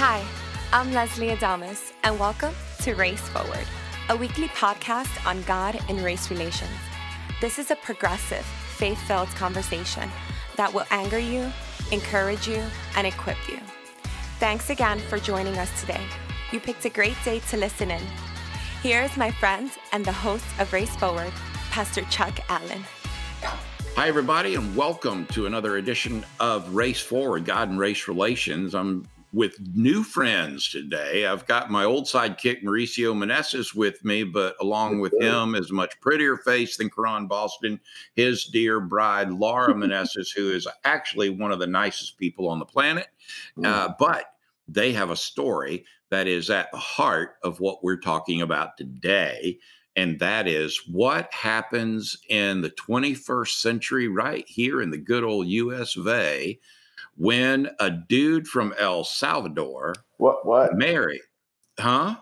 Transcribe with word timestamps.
Hi, 0.00 0.24
I'm 0.72 0.92
Leslie 0.92 1.30
Adamas, 1.30 1.92
and 2.04 2.20
welcome 2.20 2.54
to 2.82 2.94
Race 2.94 3.28
Forward, 3.30 3.66
a 4.08 4.16
weekly 4.16 4.46
podcast 4.46 5.26
on 5.26 5.42
God 5.42 5.76
and 5.88 6.04
race 6.04 6.30
relations. 6.30 6.70
This 7.40 7.58
is 7.58 7.72
a 7.72 7.74
progressive, 7.74 8.44
faith 8.44 9.00
filled 9.08 9.26
conversation 9.30 10.08
that 10.54 10.72
will 10.72 10.84
anger 10.92 11.18
you, 11.18 11.52
encourage 11.90 12.46
you, 12.46 12.62
and 12.94 13.08
equip 13.08 13.38
you. 13.48 13.58
Thanks 14.38 14.70
again 14.70 15.00
for 15.00 15.18
joining 15.18 15.58
us 15.58 15.80
today. 15.80 16.06
You 16.52 16.60
picked 16.60 16.84
a 16.84 16.90
great 16.90 17.16
day 17.24 17.40
to 17.50 17.56
listen 17.56 17.90
in. 17.90 18.02
Here 18.84 19.02
is 19.02 19.16
my 19.16 19.32
friend 19.32 19.68
and 19.90 20.04
the 20.04 20.12
host 20.12 20.46
of 20.60 20.72
Race 20.72 20.94
Forward, 20.94 21.32
Pastor 21.72 22.02
Chuck 22.02 22.38
Allen. 22.48 22.84
Hi, 23.96 24.06
everybody, 24.06 24.54
and 24.54 24.76
welcome 24.76 25.26
to 25.32 25.46
another 25.46 25.76
edition 25.76 26.24
of 26.38 26.72
Race 26.72 27.00
Forward 27.00 27.44
God 27.44 27.68
and 27.70 27.80
Race 27.80 28.06
Relations. 28.06 28.76
I'm 28.76 29.04
with 29.32 29.58
new 29.74 30.02
friends 30.02 30.68
today. 30.68 31.26
I've 31.26 31.46
got 31.46 31.70
my 31.70 31.84
old 31.84 32.04
sidekick, 32.04 32.62
Mauricio 32.62 33.14
Meneses, 33.14 33.74
with 33.74 34.04
me, 34.04 34.24
but 34.24 34.56
along 34.60 35.00
with 35.00 35.12
him 35.20 35.54
is 35.54 35.70
a 35.70 35.74
much 35.74 36.00
prettier 36.00 36.36
face 36.36 36.76
than 36.76 36.90
Karan 36.90 37.26
Boston, 37.26 37.78
his 38.14 38.44
dear 38.44 38.80
bride, 38.80 39.30
Laura 39.30 39.74
Meneses, 39.74 40.34
who 40.34 40.50
is 40.50 40.66
actually 40.84 41.30
one 41.30 41.52
of 41.52 41.58
the 41.58 41.66
nicest 41.66 42.16
people 42.16 42.48
on 42.48 42.58
the 42.58 42.64
planet. 42.64 43.08
Uh, 43.62 43.92
but 43.98 44.34
they 44.66 44.92
have 44.92 45.10
a 45.10 45.16
story 45.16 45.84
that 46.10 46.26
is 46.26 46.48
at 46.48 46.70
the 46.72 46.78
heart 46.78 47.36
of 47.42 47.60
what 47.60 47.84
we're 47.84 48.00
talking 48.00 48.40
about 48.40 48.76
today 48.76 49.58
and 49.98 50.20
that 50.20 50.46
is 50.46 50.80
what 50.86 51.28
happens 51.34 52.16
in 52.28 52.60
the 52.60 52.70
21st 52.70 53.60
century, 53.60 54.06
right 54.06 54.44
here 54.46 54.80
in 54.80 54.90
the 54.90 54.96
good 54.96 55.24
old 55.24 55.48
US 55.48 55.96
of 55.96 56.06
A, 56.06 56.60
when 57.18 57.68
a 57.80 57.90
dude 57.90 58.46
from 58.46 58.74
El 58.78 59.04
Salvador 59.04 59.94
What? 60.18 60.46
What? 60.46 60.76
marry, 60.76 61.20
huh? 61.78 62.16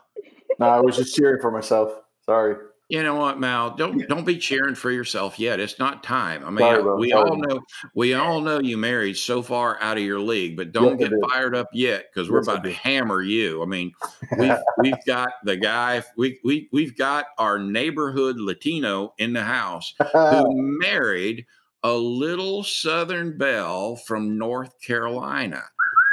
No, 0.58 0.66
I 0.66 0.80
was 0.80 0.96
just 0.96 1.14
cheering 1.14 1.40
for 1.40 1.50
myself. 1.50 1.92
Sorry. 2.24 2.56
You 2.88 3.02
know 3.02 3.16
what, 3.16 3.40
Mal? 3.40 3.74
Don't 3.74 4.08
don't 4.08 4.24
be 4.24 4.38
cheering 4.38 4.76
for 4.76 4.92
yourself 4.92 5.40
yet. 5.40 5.58
It's 5.58 5.78
not 5.80 6.04
time. 6.04 6.44
I 6.44 6.50
mean, 6.50 6.58
Sorry, 6.58 6.82
bro. 6.82 6.96
we 6.96 7.10
Sorry. 7.10 7.30
all 7.30 7.36
know 7.36 7.60
we 7.96 8.14
all 8.14 8.40
know 8.40 8.60
you 8.60 8.76
married 8.78 9.16
so 9.16 9.42
far 9.42 9.76
out 9.82 9.96
of 9.96 10.04
your 10.04 10.20
league, 10.20 10.56
but 10.56 10.70
don't 10.70 10.98
Yes, 10.98 11.10
get 11.10 11.20
fired 11.28 11.56
up 11.56 11.68
yet 11.72 12.06
because 12.14 12.30
we're 12.30 12.38
Yes, 12.38 12.46
about 12.46 12.64
to 12.64 12.72
hammer 12.72 13.22
you. 13.22 13.60
I 13.60 13.66
mean, 13.66 13.92
we've 14.38 14.56
we've 14.78 15.04
got 15.04 15.30
the 15.44 15.56
guy 15.56 16.04
we 16.16 16.38
we 16.44 16.68
we've 16.72 16.96
got 16.96 17.26
our 17.38 17.58
neighborhood 17.58 18.36
Latino 18.38 19.14
in 19.18 19.32
the 19.32 19.42
house 19.42 19.92
who 19.98 20.44
married 20.80 21.44
a 21.86 21.94
little 21.94 22.64
Southern 22.64 23.38
belle 23.38 23.94
from 23.94 24.36
North 24.36 24.74
Carolina. 24.80 25.62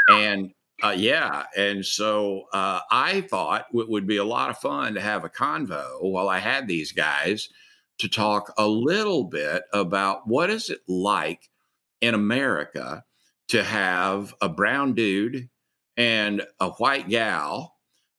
And 0.08 0.52
uh, 0.84 0.94
yeah, 0.96 1.46
and 1.58 1.84
so 1.84 2.44
uh, 2.54 2.82
I 2.92 3.22
thought 3.22 3.66
it 3.74 3.90
would 3.90 4.06
be 4.06 4.18
a 4.18 4.24
lot 4.24 4.52
of 4.52 4.60
fun 4.60 4.94
to 4.94 5.02
have 5.02 5.24
a 5.24 5.30
convo 5.30 6.00
while 6.02 6.30
I 6.30 6.38
had 6.38 6.68
these 6.68 6.92
guys 6.92 7.50
to 7.98 8.08
talk 8.08 8.54
a 8.56 8.68
little 8.68 9.24
bit 9.24 9.64
about 9.74 10.28
what 10.28 10.52
is 10.52 10.70
it 10.70 10.82
like 10.88 11.50
in 12.02 12.14
America 12.14 13.04
to 13.48 13.64
have 13.64 14.36
a 14.42 14.50
brown 14.50 14.94
dude 14.94 15.50
and 15.98 16.44
a 16.60 16.70
white 16.70 17.10
gal 17.10 17.73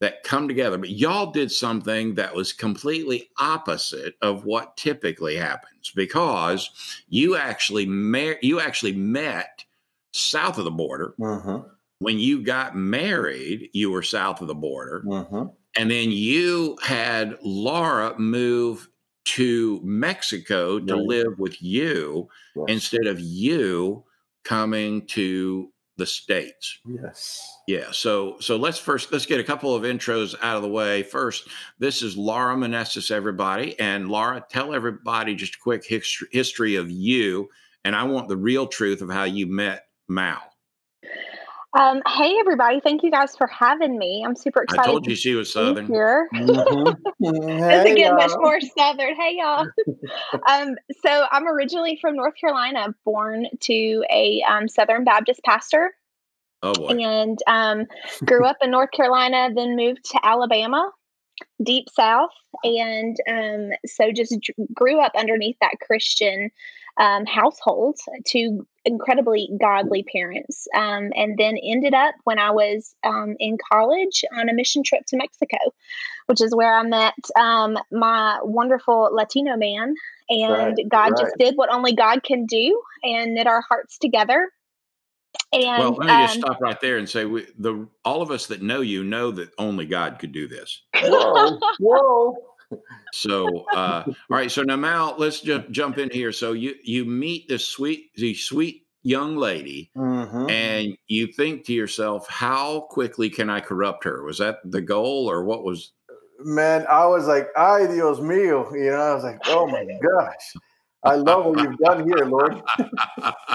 that 0.04 0.22
come 0.22 0.46
together. 0.46 0.76
But 0.76 0.90
y'all 0.90 1.32
did 1.32 1.50
something 1.50 2.14
that 2.16 2.34
was 2.34 2.52
completely 2.52 3.30
opposite 3.38 4.16
of 4.20 4.44
what 4.44 4.76
typically 4.76 5.34
happens 5.34 5.90
because 5.96 6.68
you 7.08 7.36
actually 7.36 7.86
mar- 7.86 8.36
you 8.42 8.60
actually 8.60 8.92
met 8.92 9.64
south 10.12 10.58
of 10.58 10.64
the 10.64 10.70
border. 10.70 11.14
Mm-hmm. 11.18 11.66
When 12.00 12.18
you 12.18 12.42
got 12.42 12.76
married, 12.76 13.70
you 13.72 13.90
were 13.90 14.02
south 14.02 14.42
of 14.42 14.46
the 14.46 14.54
border. 14.54 15.02
Mm-hmm. 15.06 15.44
And 15.76 15.90
then 15.90 16.10
you 16.10 16.76
had 16.82 17.38
Laura 17.42 18.18
move 18.18 18.86
to 19.24 19.80
Mexico 19.82 20.78
to 20.80 20.94
Right. 20.96 21.02
live 21.02 21.38
with 21.38 21.62
you 21.62 22.28
instead 22.68 23.06
of 23.06 23.18
you 23.20 24.04
coming 24.44 25.06
to 25.06 25.72
the 25.96 26.06
States. 26.06 26.78
yes. 26.86 27.58
Yeah, 27.66 27.90
so 27.92 28.36
so 28.40 28.56
let's 28.56 28.78
first 28.78 29.12
let's 29.12 29.26
get 29.26 29.40
a 29.40 29.44
couple 29.44 29.74
of 29.74 29.84
intros 29.84 30.34
out 30.42 30.56
of 30.56 30.62
the 30.62 30.68
way. 30.68 31.02
First, 31.02 31.48
this 31.78 32.02
is 32.02 32.16
Laura 32.16 32.54
Meneses, 32.56 33.10
everybody, 33.10 33.78
and 33.78 34.08
Laura, 34.08 34.44
tell 34.50 34.74
everybody 34.74 35.34
just 35.34 35.56
a 35.56 35.58
quick 35.58 35.84
history 35.84 36.28
history 36.32 36.76
of 36.76 36.90
you, 36.90 37.48
and 37.84 37.94
I 37.94 38.04
want 38.04 38.28
the 38.28 38.36
real 38.36 38.66
truth 38.66 39.02
of 39.02 39.10
how 39.10 39.24
you 39.24 39.46
met 39.46 39.86
Mal. 40.08 40.42
Um, 41.76 42.02
hey 42.06 42.36
everybody, 42.38 42.80
thank 42.80 43.02
you 43.02 43.10
guys 43.10 43.36
for 43.36 43.48
having 43.48 43.98
me. 43.98 44.22
I'm 44.24 44.36
super 44.36 44.62
excited. 44.62 44.78
I 44.78 44.82
excited 44.82 44.92
told 44.92 45.06
you 45.08 45.16
she 45.16 45.34
was 45.34 45.52
Southern. 45.52 45.86
here. 45.86 46.28
Mm-hmm. 46.32 47.24
Doesn't 47.68 47.94
get 47.96 48.14
much 48.14 48.30
more 48.36 48.60
southern. 48.78 49.16
Hey 49.16 49.38
y'all. 49.38 49.66
um, 50.48 50.76
so 51.04 51.26
I'm 51.32 51.48
originally 51.48 51.98
from 52.00 52.14
North 52.14 52.34
Carolina, 52.40 52.94
born 53.04 53.46
to 53.62 54.04
a 54.08 54.42
um, 54.48 54.68
Southern 54.68 55.02
Baptist 55.02 55.40
pastor, 55.44 55.92
Oh 56.62 56.74
boy, 56.74 56.90
and 56.90 57.38
um, 57.48 57.86
grew 58.24 58.44
up 58.44 58.58
in 58.62 58.70
North 58.70 58.92
Carolina. 58.92 59.48
Then 59.52 59.74
moved 59.74 60.04
to 60.12 60.20
Alabama, 60.22 60.92
deep 61.62 61.88
South, 61.90 62.30
and 62.62 63.16
um, 63.28 63.70
so 63.86 64.12
just 64.12 64.36
grew 64.72 65.00
up 65.00 65.12
underneath 65.16 65.56
that 65.60 65.76
Christian 65.86 66.50
um, 66.96 67.26
household 67.26 67.98
to 68.26 68.66
incredibly 68.84 69.48
godly 69.60 70.04
parents. 70.04 70.68
Um, 70.74 71.10
and 71.14 71.36
then 71.38 71.56
ended 71.62 71.94
up 71.94 72.14
when 72.24 72.38
I 72.38 72.50
was 72.50 72.94
um, 73.04 73.36
in 73.38 73.56
college 73.72 74.24
on 74.38 74.48
a 74.48 74.54
mission 74.54 74.82
trip 74.84 75.02
to 75.08 75.16
Mexico, 75.16 75.56
which 76.26 76.40
is 76.40 76.54
where 76.54 76.74
I 76.74 76.82
met 76.82 77.14
um, 77.38 77.76
my 77.90 78.38
wonderful 78.42 79.10
Latino 79.12 79.56
man. 79.56 79.94
And 80.28 80.52
Right, 80.52 80.88
God 80.88 81.12
just 81.18 81.36
did 81.38 81.54
what 81.56 81.72
only 81.72 81.94
God 81.94 82.22
can 82.22 82.46
do 82.46 82.80
and 83.02 83.34
knit 83.34 83.46
our 83.46 83.62
hearts 83.68 83.98
together. 83.98 84.50
And 85.52 85.78
well, 85.78 85.92
let 85.94 86.06
me 86.06 86.26
just 86.26 86.36
um, 86.36 86.40
stop 86.42 86.60
right 86.60 86.80
there 86.80 86.98
and 86.98 87.08
say 87.08 87.24
we, 87.26 87.46
the 87.58 87.86
all 88.04 88.22
of 88.22 88.30
us 88.30 88.46
that 88.46 88.60
know 88.62 88.80
you 88.80 89.04
know 89.04 89.30
that 89.30 89.50
only 89.58 89.86
God 89.86 90.18
could 90.18 90.32
do 90.32 90.48
this. 90.48 90.82
Whoa. 90.96 91.58
Whoa. 91.78 92.36
So, 93.12 93.64
uh, 93.74 94.02
all 94.06 94.14
right. 94.28 94.50
So 94.50 94.62
now, 94.62 94.76
Mal, 94.76 95.14
let's 95.16 95.40
just 95.40 95.70
jump 95.70 95.98
in 95.98 96.10
here. 96.10 96.32
So 96.32 96.52
you 96.52 96.74
you 96.82 97.04
meet 97.04 97.48
this 97.48 97.64
sweet, 97.64 98.10
the 98.16 98.34
sweet 98.34 98.86
young 99.02 99.36
lady, 99.36 99.90
Mm-hmm. 99.96 100.50
and 100.50 100.96
you 101.06 101.28
think 101.28 101.64
to 101.66 101.72
yourself, 101.72 102.28
"How 102.28 102.80
quickly 102.90 103.30
can 103.30 103.48
I 103.48 103.60
corrupt 103.60 104.02
her?" 104.04 104.24
Was 104.24 104.38
that 104.38 104.58
the 104.64 104.80
goal, 104.80 105.30
or 105.30 105.44
what 105.44 105.62
was? 105.62 105.92
Man, 106.40 106.84
I 106.90 107.06
was 107.06 107.26
like, 107.28 107.48
ay, 107.56 107.86
Dios 107.86 108.18
mío. 108.18 108.70
You 108.72 108.90
know, 108.90 109.00
I 109.00 109.14
was 109.14 109.22
like, 109.22 109.38
oh 109.46 109.68
my 109.68 109.84
gosh. 109.84 110.54
I 111.04 111.16
love 111.16 111.46
what 111.46 111.62
you've 111.62 111.78
done 111.78 112.08
here, 112.08 112.24
Lord. 112.26 112.62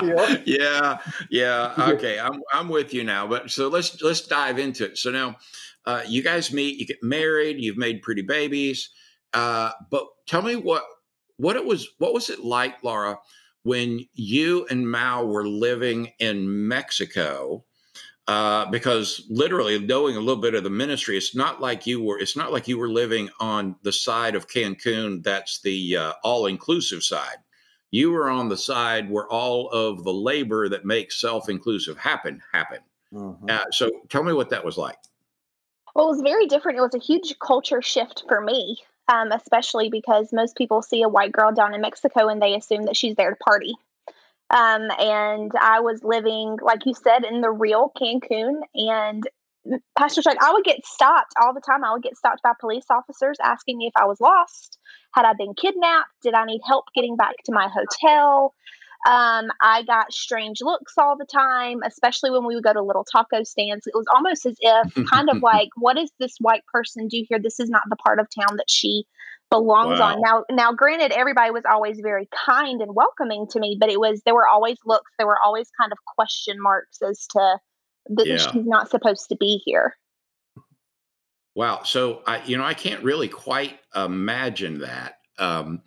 Yeah. 0.01 0.37
yeah, 0.45 0.97
yeah. 1.29 1.73
Okay, 1.77 2.19
I'm 2.19 2.41
I'm 2.53 2.69
with 2.69 2.93
you 2.93 3.03
now. 3.03 3.27
But 3.27 3.51
so 3.51 3.67
let's 3.67 4.01
let's 4.01 4.21
dive 4.25 4.57
into 4.59 4.85
it. 4.85 4.97
So 4.97 5.11
now, 5.11 5.35
uh, 5.85 6.03
you 6.07 6.23
guys 6.23 6.53
meet, 6.53 6.77
you 6.79 6.85
get 6.87 7.03
married, 7.03 7.57
you've 7.59 7.77
made 7.77 8.01
pretty 8.01 8.21
babies. 8.21 8.89
Uh, 9.33 9.71
but 9.91 10.05
tell 10.27 10.41
me 10.41 10.55
what 10.55 10.83
what 11.37 11.55
it 11.57 11.65
was. 11.65 11.87
What 11.97 12.13
was 12.13 12.29
it 12.29 12.39
like, 12.39 12.83
Laura, 12.83 13.17
when 13.63 14.05
you 14.13 14.65
and 14.69 14.89
Mao 14.89 15.25
were 15.25 15.47
living 15.47 16.11
in 16.19 16.67
Mexico? 16.67 17.65
Uh, 18.29 18.69
because 18.69 19.25
literally 19.27 19.79
knowing 19.79 20.15
a 20.15 20.19
little 20.19 20.39
bit 20.39 20.53
of 20.53 20.63
the 20.63 20.69
ministry, 20.69 21.17
it's 21.17 21.33
not 21.33 21.59
like 21.59 21.87
you 21.87 21.99
were. 21.99 22.19
It's 22.19 22.37
not 22.37 22.51
like 22.51 22.67
you 22.67 22.77
were 22.77 22.87
living 22.87 23.27
on 23.39 23.75
the 23.81 23.91
side 23.91 24.35
of 24.35 24.47
Cancun. 24.47 25.23
That's 25.23 25.61
the 25.61 25.97
uh, 25.97 26.13
all-inclusive 26.23 27.01
side. 27.01 27.37
You 27.89 28.11
were 28.11 28.29
on 28.29 28.47
the 28.47 28.55
side 28.55 29.09
where 29.09 29.27
all 29.29 29.69
of 29.69 30.03
the 30.03 30.13
labor 30.13 30.69
that 30.69 30.85
makes 30.85 31.19
self-inclusive 31.19 31.97
happen 31.97 32.39
happen. 32.53 32.81
Mhm. 33.11 33.49
Uh, 33.49 33.65
so 33.71 33.89
tell 34.09 34.23
me 34.23 34.33
what 34.33 34.51
that 34.51 34.63
was 34.63 34.77
like. 34.77 34.99
Well, 35.95 36.05
it 36.05 36.11
was 36.11 36.21
very 36.21 36.45
different. 36.45 36.77
It 36.77 36.81
was 36.81 36.93
a 36.93 36.99
huge 36.99 37.39
culture 37.39 37.81
shift 37.81 38.25
for 38.27 38.41
me, 38.41 38.77
um, 39.07 39.31
especially 39.31 39.89
because 39.89 40.31
most 40.31 40.55
people 40.55 40.83
see 40.83 41.01
a 41.01 41.09
white 41.09 41.31
girl 41.31 41.51
down 41.51 41.73
in 41.73 41.81
Mexico 41.81 42.27
and 42.27 42.39
they 42.39 42.53
assume 42.53 42.83
that 42.83 42.95
she's 42.95 43.15
there 43.15 43.31
to 43.31 43.37
party. 43.37 43.73
Um, 44.51 44.89
and 44.97 45.51
I 45.59 45.81
was 45.81 46.03
living, 46.03 46.57
like 46.61 46.85
you 46.85 46.93
said, 46.93 47.23
in 47.23 47.41
the 47.41 47.51
real 47.51 47.91
Cancun. 47.99 48.61
And 48.73 49.23
mm, 49.67 49.79
Pastor 49.97 50.21
Chuck, 50.21 50.37
I 50.41 50.53
would 50.53 50.63
get 50.63 50.85
stopped 50.85 51.33
all 51.41 51.53
the 51.53 51.61
time. 51.61 51.83
I 51.83 51.93
would 51.93 52.03
get 52.03 52.17
stopped 52.17 52.41
by 52.43 52.53
police 52.59 52.85
officers 52.89 53.37
asking 53.43 53.77
me 53.77 53.87
if 53.87 53.93
I 53.95 54.05
was 54.05 54.19
lost. 54.19 54.77
Had 55.13 55.25
I 55.25 55.33
been 55.33 55.53
kidnapped? 55.53 56.09
Did 56.23 56.33
I 56.33 56.45
need 56.45 56.61
help 56.65 56.85
getting 56.95 57.15
back 57.15 57.35
to 57.45 57.51
my 57.53 57.67
hotel? 57.67 58.53
Um, 59.07 59.49
I 59.61 59.83
got 59.87 60.11
strange 60.11 60.59
looks 60.61 60.93
all 60.97 61.17
the 61.17 61.25
time, 61.25 61.81
especially 61.85 62.31
when 62.31 62.45
we 62.45 62.55
would 62.55 62.63
go 62.63 62.73
to 62.73 62.81
little 62.81 63.05
taco 63.05 63.43
stands. 63.43 63.87
It 63.87 63.93
was 63.95 64.05
almost 64.13 64.45
as 64.45 64.57
if, 64.59 65.09
kind 65.09 65.29
of 65.29 65.37
like, 65.41 65.69
what 65.77 65.95
does 65.95 66.11
this 66.19 66.35
white 66.39 66.65
person 66.71 67.07
do 67.07 67.25
here? 67.27 67.39
This 67.39 67.59
is 67.59 67.69
not 67.69 67.83
the 67.89 67.95
part 67.95 68.19
of 68.19 68.27
town 68.29 68.57
that 68.57 68.69
she 68.69 69.05
belongs 69.49 69.99
on. 69.99 70.21
Now, 70.21 70.43
now, 70.51 70.73
granted, 70.73 71.11
everybody 71.11 71.49
was 71.51 71.63
always 71.69 71.99
very 72.01 72.27
kind 72.45 72.81
and 72.81 72.93
welcoming 72.93 73.47
to 73.51 73.59
me, 73.59 73.77
but 73.79 73.89
it 73.89 73.99
was 73.99 74.21
there 74.25 74.35
were 74.35 74.47
always 74.47 74.77
looks, 74.85 75.11
there 75.17 75.27
were 75.27 75.39
always 75.43 75.69
kind 75.79 75.91
of 75.91 75.97
question 76.17 76.61
marks 76.61 77.01
as 77.01 77.25
to 77.27 77.57
that 78.09 78.27
Yeah. 78.27 78.37
she's 78.37 78.65
not 78.65 78.89
supposed 78.89 79.29
to 79.29 79.35
be 79.35 79.61
here. 79.65 79.95
Wow. 81.55 81.83
So 81.83 82.21
I, 82.27 82.43
you 82.43 82.57
know, 82.57 82.63
I 82.63 82.73
can't 82.73 83.03
really 83.03 83.27
quite 83.27 83.79
imagine 83.95 84.79
that. 84.79 85.15
Um, 85.37 85.81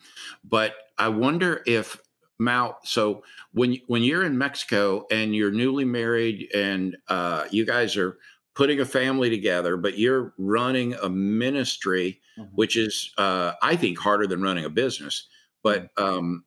but 0.45 0.75
I 0.99 1.09
wonder 1.09 1.63
if 1.67 1.99
Mal. 2.39 2.79
So 2.85 3.23
when 3.53 3.77
when 3.87 4.03
you're 4.03 4.25
in 4.25 4.37
Mexico 4.39 5.07
and 5.11 5.35
you're 5.35 5.51
newly 5.53 5.85
married 5.85 6.51
and 6.55 6.97
uh, 7.09 7.45
you 7.51 7.65
guys 7.65 7.97
are 7.97 8.19
putting 8.55 8.81
a 8.81 8.85
family 8.85 9.31
together, 9.31 9.77
but 9.77 9.99
you're 9.99 10.35
running 10.39 10.95
a 10.95 11.09
ministry, 11.09 12.21
Mhm. 12.39 12.49
which 12.55 12.77
is 12.77 13.13
uh, 13.19 13.53
I 13.63 13.77
think 13.77 13.99
harder 13.99 14.27
than 14.27 14.43
running 14.43 14.65
a 14.65 14.71
business. 14.71 15.27
But 15.63 15.91
um, 15.97 16.45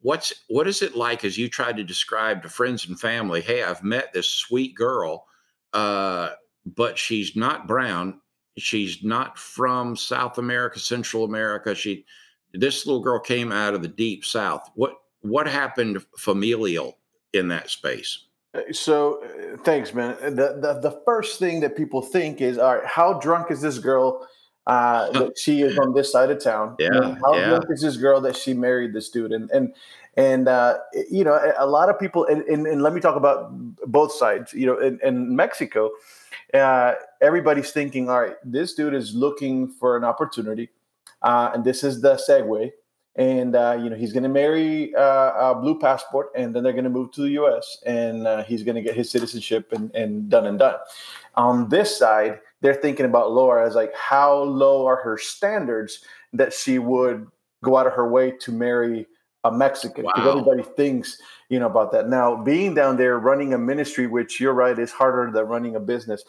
what's 0.00 0.32
what 0.48 0.66
is 0.66 0.82
it 0.82 0.96
like 0.96 1.24
as 1.24 1.38
you 1.38 1.48
try 1.48 1.72
to 1.72 1.84
describe 1.84 2.42
to 2.42 2.48
friends 2.48 2.86
and 2.88 2.98
family? 2.98 3.40
Hey, 3.40 3.62
I've 3.62 3.84
met 3.84 4.12
this 4.12 4.28
sweet 4.28 4.74
girl, 4.74 5.26
uh, 5.72 6.30
but 6.66 6.98
she's 6.98 7.36
not 7.36 7.66
brown 7.68 8.20
she's 8.58 9.02
not 9.02 9.38
from 9.38 9.96
South 9.96 10.36
America, 10.36 10.78
Central 10.78 11.24
America. 11.24 11.74
She 11.74 12.04
this 12.52 12.84
little 12.84 13.00
girl 13.02 13.20
came 13.20 13.52
out 13.52 13.74
of 13.74 13.80
the 13.82 13.88
deep 13.88 14.24
south. 14.24 14.68
What 14.74 14.94
what 15.22 15.46
happened 15.46 16.04
familial 16.16 16.98
in 17.32 17.48
that 17.48 17.70
space? 17.70 18.24
Uh, 18.54 18.60
So, 18.72 19.22
uh, 19.22 19.56
thanks, 19.64 19.94
man. 19.94 20.16
The, 20.20 20.58
the 20.60 20.80
the 20.90 21.00
first 21.04 21.38
thing 21.38 21.60
that 21.60 21.76
people 21.76 22.02
think 22.02 22.40
is, 22.40 22.58
all 22.58 22.76
right, 22.76 22.86
how 22.86 23.14
drunk 23.20 23.50
is 23.50 23.60
this 23.60 23.78
girl 23.78 24.26
uh, 24.66 25.10
that 25.18 25.38
she 25.38 25.62
is 25.62 25.78
on 25.78 25.94
this 25.94 26.10
side 26.10 26.30
of 26.30 26.42
town? 26.42 26.76
Yeah, 26.78 26.88
And 26.92 27.18
how 27.24 27.34
yeah. 27.36 27.48
drunk 27.50 27.64
is 27.70 27.80
this 27.82 27.96
girl 27.96 28.20
that 28.22 28.36
she 28.36 28.54
married 28.54 28.92
this 28.92 29.08
dude? 29.10 29.32
And 29.32 29.50
and 29.50 29.74
and 30.16 30.48
uh, 30.48 30.78
you 31.10 31.22
know, 31.24 31.34
a- 31.34 31.64
a 31.64 31.66
lot 31.66 31.88
of 31.88 31.98
people. 31.98 32.24
And, 32.26 32.42
and, 32.42 32.66
and 32.66 32.82
let 32.82 32.92
me 32.92 33.00
talk 33.00 33.16
about 33.16 33.50
both 33.86 34.12
sides. 34.12 34.52
You 34.52 34.66
know, 34.66 34.78
in, 34.78 34.98
in 35.04 35.36
Mexico, 35.36 35.90
uh, 36.52 36.94
everybody's 37.20 37.70
thinking, 37.70 38.10
all 38.10 38.20
right, 38.20 38.36
this 38.44 38.74
dude 38.74 38.94
is 38.94 39.14
looking 39.14 39.68
for 39.68 39.96
an 39.96 40.02
opportunity, 40.04 40.70
uh, 41.22 41.52
and 41.54 41.64
this 41.64 41.84
is 41.84 42.00
the 42.00 42.16
segue. 42.16 42.72
And 43.16 43.56
uh, 43.56 43.76
you 43.82 43.90
know 43.90 43.96
he's 43.96 44.12
going 44.12 44.22
to 44.22 44.28
marry 44.28 44.94
uh, 44.94 45.50
a 45.50 45.54
blue 45.60 45.78
passport, 45.78 46.30
and 46.36 46.54
then 46.54 46.62
they're 46.62 46.72
going 46.72 46.84
to 46.84 46.90
move 46.90 47.10
to 47.12 47.22
the 47.22 47.30
U.S. 47.30 47.82
and 47.84 48.26
uh, 48.26 48.44
he's 48.44 48.62
going 48.62 48.76
to 48.76 48.82
get 48.82 48.94
his 48.94 49.10
citizenship 49.10 49.72
and, 49.72 49.94
and 49.94 50.28
done 50.30 50.46
and 50.46 50.58
done. 50.58 50.76
On 51.34 51.68
this 51.68 51.98
side, 51.98 52.38
they're 52.60 52.74
thinking 52.74 53.06
about 53.06 53.32
Laura 53.32 53.66
as 53.66 53.74
like 53.74 53.92
how 53.94 54.42
low 54.42 54.86
are 54.86 54.96
her 55.02 55.18
standards 55.18 56.04
that 56.32 56.52
she 56.52 56.78
would 56.78 57.26
go 57.64 57.76
out 57.76 57.86
of 57.86 57.92
her 57.94 58.08
way 58.08 58.30
to 58.30 58.52
marry 58.52 59.06
a 59.44 59.50
Mexican 59.50 60.04
because 60.04 60.24
Wow. 60.24 60.38
everybody 60.38 60.62
thinks 60.76 61.20
you 61.48 61.58
know 61.58 61.66
about 61.66 61.92
that. 61.92 62.08
Now, 62.08 62.36
being 62.36 62.74
down 62.74 62.96
there 62.96 63.18
running 63.18 63.54
a 63.54 63.58
ministry, 63.58 64.06
which 64.06 64.38
you're 64.40 64.52
right 64.54 64.78
is 64.78 64.92
harder 64.92 65.30
than 65.32 65.46
running 65.46 65.76
a 65.76 65.80
business. 65.80 66.22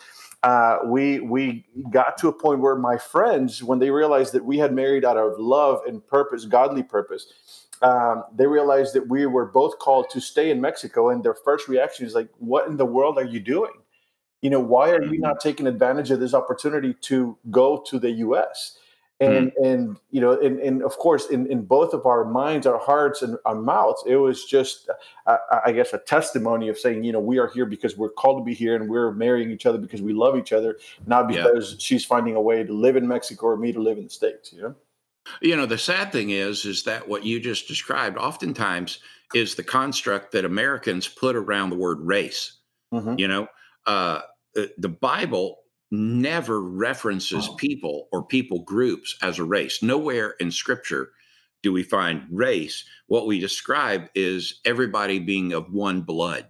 Uh, 0.43 0.79
we 0.85 1.19
we 1.19 1.63
got 1.91 2.17
to 2.17 2.27
a 2.27 2.33
point 2.33 2.61
where 2.61 2.75
my 2.75 2.97
friends, 2.97 3.63
when 3.63 3.77
they 3.79 3.91
realized 3.91 4.33
that 4.33 4.43
we 4.43 4.57
had 4.57 4.73
married 4.73 5.05
out 5.05 5.17
of 5.17 5.37
love 5.39 5.81
and 5.85 6.05
purpose, 6.07 6.45
godly 6.45 6.81
purpose, 6.81 7.67
um, 7.83 8.23
they 8.35 8.47
realized 8.47 8.95
that 8.95 9.07
we 9.07 9.25
were 9.27 9.45
both 9.45 9.77
called 9.77 10.09
to 10.09 10.19
stay 10.19 10.49
in 10.49 10.59
Mexico, 10.59 11.09
and 11.09 11.23
their 11.23 11.35
first 11.35 11.67
reaction 11.67 12.07
is 12.07 12.15
like, 12.15 12.29
"What 12.39 12.67
in 12.67 12.77
the 12.77 12.85
world 12.85 13.19
are 13.19 13.23
you 13.25 13.39
doing? 13.39 13.73
You 14.41 14.51
know, 14.51 14.59
why 14.61 14.91
are 14.91 15.03
you 15.03 15.17
Mhm. 15.17 15.21
not 15.21 15.39
taking 15.41 15.67
advantage 15.67 16.11
of 16.11 16.19
this 16.19 16.33
opportunity 16.33 16.93
to 17.03 17.37
go 17.51 17.79
to 17.87 17.99
the 17.99 18.11
U.S.?" 18.27 18.77
And 19.21 19.51
and 19.63 19.97
you 20.09 20.19
know, 20.19 20.39
and, 20.39 20.59
and 20.59 20.81
of 20.83 20.97
course, 20.97 21.29
in, 21.29 21.45
in 21.51 21.63
both 21.63 21.93
of 21.93 22.05
our 22.05 22.25
minds, 22.25 22.65
our 22.65 22.79
hearts, 22.79 23.21
and 23.21 23.37
our 23.45 23.55
mouths, 23.55 24.03
it 24.07 24.15
was 24.15 24.45
just, 24.45 24.89
uh, 25.27 25.37
I 25.65 25.71
guess, 25.71 25.93
a 25.93 25.99
testimony 25.99 26.69
of 26.69 26.77
saying, 26.79 27.03
you 27.03 27.11
know, 27.11 27.19
we 27.19 27.37
are 27.37 27.47
here 27.47 27.65
because 27.65 27.95
we're 27.95 28.09
called 28.09 28.41
to 28.41 28.43
be 28.43 28.53
here, 28.55 28.75
and 28.75 28.89
we're 28.89 29.11
marrying 29.11 29.51
each 29.51 29.65
other 29.65 29.77
because 29.77 30.01
we 30.01 30.13
love 30.13 30.35
each 30.37 30.51
other, 30.51 30.77
not 31.05 31.31
Yeah. 31.31 31.43
because 31.43 31.75
she's 31.79 32.03
finding 32.03 32.35
a 32.35 32.41
way 32.41 32.63
to 32.63 32.73
live 32.73 32.95
in 32.95 33.07
Mexico 33.07 33.47
or 33.47 33.57
me 33.57 33.71
to 33.71 33.79
live 33.79 33.97
in 33.97 34.05
the 34.05 34.09
states. 34.09 34.51
You 34.51 34.61
know. 34.61 34.75
You 35.41 35.55
know, 35.55 35.67
the 35.67 35.77
sad 35.77 36.11
thing 36.11 36.31
is, 36.31 36.65
is 36.65 36.83
that 36.83 37.07
what 37.07 37.23
you 37.23 37.39
just 37.39 37.67
described 37.67 38.17
oftentimes 38.17 38.99
is 39.35 39.53
the 39.53 39.63
construct 39.63 40.31
that 40.31 40.45
Americans 40.45 41.07
put 41.07 41.35
around 41.35 41.69
the 41.69 41.77
word 41.77 41.99
race. 42.01 42.53
Mhm. 42.91 43.19
You 43.19 43.27
know, 43.27 43.47
uh, 43.85 44.21
the 44.55 44.71
the 44.79 44.89
Bible 44.89 45.60
never 45.91 46.61
references 46.61 47.47
oh. 47.49 47.55
people 47.55 48.07
or 48.11 48.25
people 48.25 48.63
groups 48.63 49.17
as 49.21 49.39
a 49.39 49.43
race. 49.43 49.83
Nowhere 49.83 50.35
in 50.39 50.51
Scripture 50.51 51.11
do 51.61 51.71
we 51.71 51.83
find 51.83 52.25
race. 52.31 52.85
What 53.07 53.27
we 53.27 53.39
describe 53.39 54.07
is 54.15 54.61
everybody 54.65 55.19
being 55.19 55.53
of 55.53 55.71
one 55.71 56.01
blood. 56.01 56.47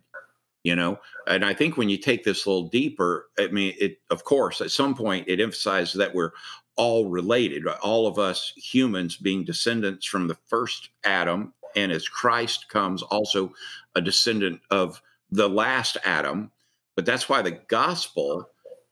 You 0.64 0.76
know, 0.76 1.00
and 1.26 1.44
I 1.44 1.56
think 1.56 1.76
when 1.76 1.90
you 1.90 1.98
take 1.98 2.24
this 2.24 2.46
a 2.46 2.50
little 2.52 2.70
deeper, 2.70 3.30
I 3.40 3.48
mean, 3.48 3.74
it 3.80 3.98
of 4.12 4.24
course 4.26 4.62
at 4.62 4.70
some 4.70 4.94
point 4.94 5.28
it 5.28 5.40
emphasizes 5.40 5.96
that 5.96 6.14
we're 6.14 6.34
all 6.76 7.10
related, 7.10 7.66
all 7.66 8.06
of 8.06 8.20
us 8.20 8.54
humans 8.56 9.18
being 9.18 9.44
descendants 9.44 10.06
from 10.06 10.28
the 10.28 10.38
first 10.48 10.90
Adam, 11.04 11.56
and 11.76 11.92
as 11.92 12.08
Christ 12.08 12.70
comes, 12.70 13.02
also 13.02 13.54
a 13.96 14.02
descendant 14.02 14.62
of 14.70 15.02
the 15.32 15.50
last 15.50 15.98
Adam. 16.06 16.52
But 16.96 17.08
that's 17.08 17.28
why 17.28 17.42
the 17.42 17.60
gospel 17.68 18.51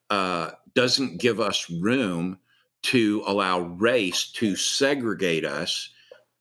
uh, 0.10 0.52
doesn't 0.74 1.20
give 1.20 1.40
us 1.40 1.70
room 1.70 2.38
to 2.82 3.24
allow 3.26 3.60
race 3.60 4.32
to 4.32 4.56
segregate 4.56 5.46
us, 5.46 5.90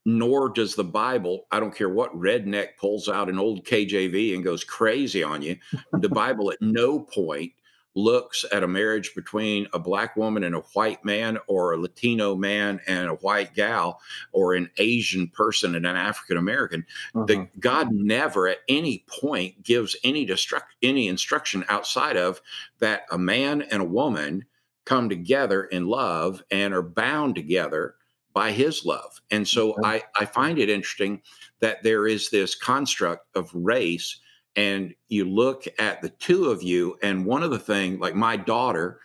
nor 0.05 0.49
does 0.49 0.75
the 0.75 0.85
Bible. 0.85 1.47
I 1.50 1.61
don't 1.61 1.75
care 1.75 1.88
what 1.88 2.15
redneck 2.15 2.76
pulls 2.79 3.09
out 3.09 3.29
an 3.29 3.38
old 3.38 3.65
KJV 3.65 4.35
and 4.35 4.44
goes 4.44 4.65
crazy 4.65 5.23
on 5.23 5.43
you. 5.43 5.56
The 5.93 6.09
Bible 6.09 6.50
at 6.53 6.62
no 6.62 7.00
point 7.00 7.53
looks 7.98 8.44
at 8.52 8.62
a 8.62 8.68
marriage 8.68 9.14
between 9.14 9.66
a 9.72 9.78
black 9.78 10.16
woman 10.16 10.44
and 10.44 10.54
a 10.54 10.60
white 10.74 11.04
man, 11.04 11.38
or 11.48 11.72
a 11.72 11.76
Latino 11.78 12.36
man 12.36 12.80
and 12.86 13.08
a 13.08 13.14
white 13.16 13.54
gal, 13.54 14.00
or 14.32 14.54
an 14.54 14.70
Asian 14.78 15.28
person 15.28 15.74
and 15.74 15.86
an 15.86 15.96
African 15.96 16.36
American 16.36 16.86
Mhm. 17.14 17.26
the 17.26 17.48
God 17.60 17.90
never 17.92 18.48
at 18.48 18.58
any 18.68 19.04
point 19.08 19.62
gives 19.62 19.96
any 20.04 20.26
destruct 20.26 20.68
any 20.82 21.08
instruction 21.08 21.64
outside 21.68 22.16
of 22.16 22.40
that 22.78 23.02
a 23.10 23.18
man 23.18 23.62
and 23.62 23.82
a 23.82 23.84
woman 23.84 24.44
come 24.84 25.08
together 25.08 25.64
in 25.64 25.86
love 25.86 26.42
and 26.50 26.72
are 26.72 26.82
bound 26.82 27.34
together 27.34 27.94
by 28.32 28.52
his 28.52 28.84
love. 28.84 29.20
And 29.30 29.46
so 29.48 29.76
Okay. 29.76 29.82
I, 29.82 30.02
I 30.18 30.24
find 30.24 30.58
it 30.58 30.68
interesting 30.70 31.20
that 31.60 31.82
there 31.82 32.06
is 32.06 32.30
this 32.30 32.54
construct 32.54 33.26
of 33.34 33.50
race 33.54 34.20
and 34.58 34.93
you 35.08 35.25
look 35.25 35.69
at 35.78 36.02
the 36.02 36.08
two 36.08 36.46
of 36.46 36.65
you 36.65 36.98
and 37.00 37.24
one 37.24 37.44
of 37.44 37.53
the 37.53 37.58
thing 37.60 37.96
like 38.00 38.17
my 38.17 38.36
daughter 38.36 38.98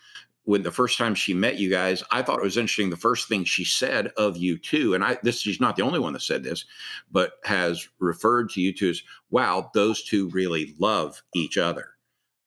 when 0.46 0.64
the 0.64 0.72
first 0.72 0.98
time 0.98 1.14
she 1.14 1.34
met 1.34 1.60
you 1.60 1.70
guys 1.70 2.04
i 2.12 2.24
thought 2.24 2.40
it 2.40 2.44
was 2.44 2.58
interesting 2.58 2.90
the 2.90 2.98
first 2.98 3.28
thing 3.30 3.44
she 3.44 3.64
said 3.64 4.08
of 4.18 4.36
you 4.36 4.58
two 4.58 4.96
and 4.96 5.04
i 5.04 5.16
this 5.22 5.40
she's 5.40 5.62
not 5.62 5.76
the 5.76 5.84
only 5.84 6.00
one 6.00 6.12
that 6.12 6.24
said 6.24 6.44
this 6.44 6.66
but 7.12 7.34
has 7.44 7.88
referred 8.00 8.50
to 8.50 8.62
you 8.62 8.74
two 8.74 8.90
as 8.90 9.04
wow 9.30 9.70
those 9.76 10.04
two 10.04 10.28
really 10.30 10.76
love 10.80 11.22
each 11.36 11.58
other. 11.58 11.90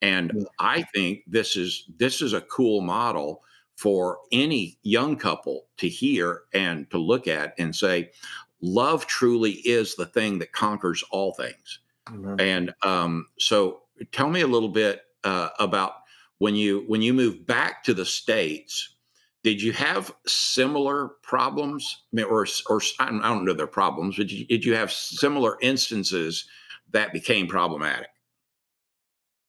And 0.02 0.46
i 0.58 0.82
think 0.82 1.20
this 1.28 1.56
is 1.56 1.84
this 1.96 2.20
is 2.20 2.32
a 2.32 2.40
cool 2.40 2.80
model 2.80 3.42
for 3.76 4.18
any 4.32 4.78
young 4.82 5.16
couple 5.16 5.66
to 5.76 5.88
hear 5.88 6.42
and 6.52 6.90
to 6.90 6.98
look 6.98 7.28
at 7.28 7.54
and 7.56 7.74
say 7.74 8.10
love 8.60 9.06
truly 9.06 9.52
is 9.52 9.94
the 9.94 10.06
thing 10.06 10.38
that 10.40 10.52
conquers 10.52 11.04
all 11.10 11.32
things 11.34 11.80
And 12.38 12.74
um, 12.82 13.26
so, 13.38 13.82
tell 14.12 14.30
me 14.30 14.40
a 14.40 14.46
little 14.46 14.68
bit 14.68 15.02
uh, 15.24 15.48
about 15.58 15.92
when 16.38 16.54
you 16.54 16.84
when 16.86 17.02
you 17.02 17.12
moved 17.12 17.46
back 17.46 17.84
to 17.84 17.94
the 17.94 18.04
states. 18.04 18.92
Did 19.42 19.62
you 19.62 19.72
have 19.72 20.12
similar 20.26 21.10
problems, 21.22 22.02
I 22.12 22.16
mean, 22.16 22.24
or 22.26 22.46
or 22.68 22.80
I 22.98 23.04
don't, 23.06 23.22
I 23.22 23.28
don't 23.28 23.44
know 23.44 23.52
their 23.52 23.68
problems, 23.68 24.16
but 24.16 24.26
did 24.26 24.32
you, 24.32 24.46
did 24.46 24.64
you 24.64 24.74
have 24.74 24.90
similar 24.90 25.56
instances 25.60 26.48
that 26.90 27.12
became 27.12 27.46
problematic? 27.46 28.08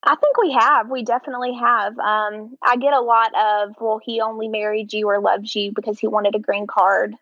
I 0.04 0.16
think 0.16 0.38
we 0.38 0.54
have. 0.54 0.90
We 0.90 1.04
definitely 1.04 1.54
have. 1.54 1.98
Um, 2.00 2.58
I 2.64 2.78
get 2.78 2.94
a 2.94 3.02
lot 3.02 3.32
of, 3.36 3.76
well, 3.82 4.00
he 4.02 4.22
only 4.22 4.48
married 4.48 4.94
you 4.94 5.10
or 5.10 5.20
loves 5.20 5.56
you 5.56 5.72
because 5.76 6.00
he 6.00 6.08
wanted 6.08 6.36
a 6.36 6.40
green 6.40 6.68
card. 6.68 7.16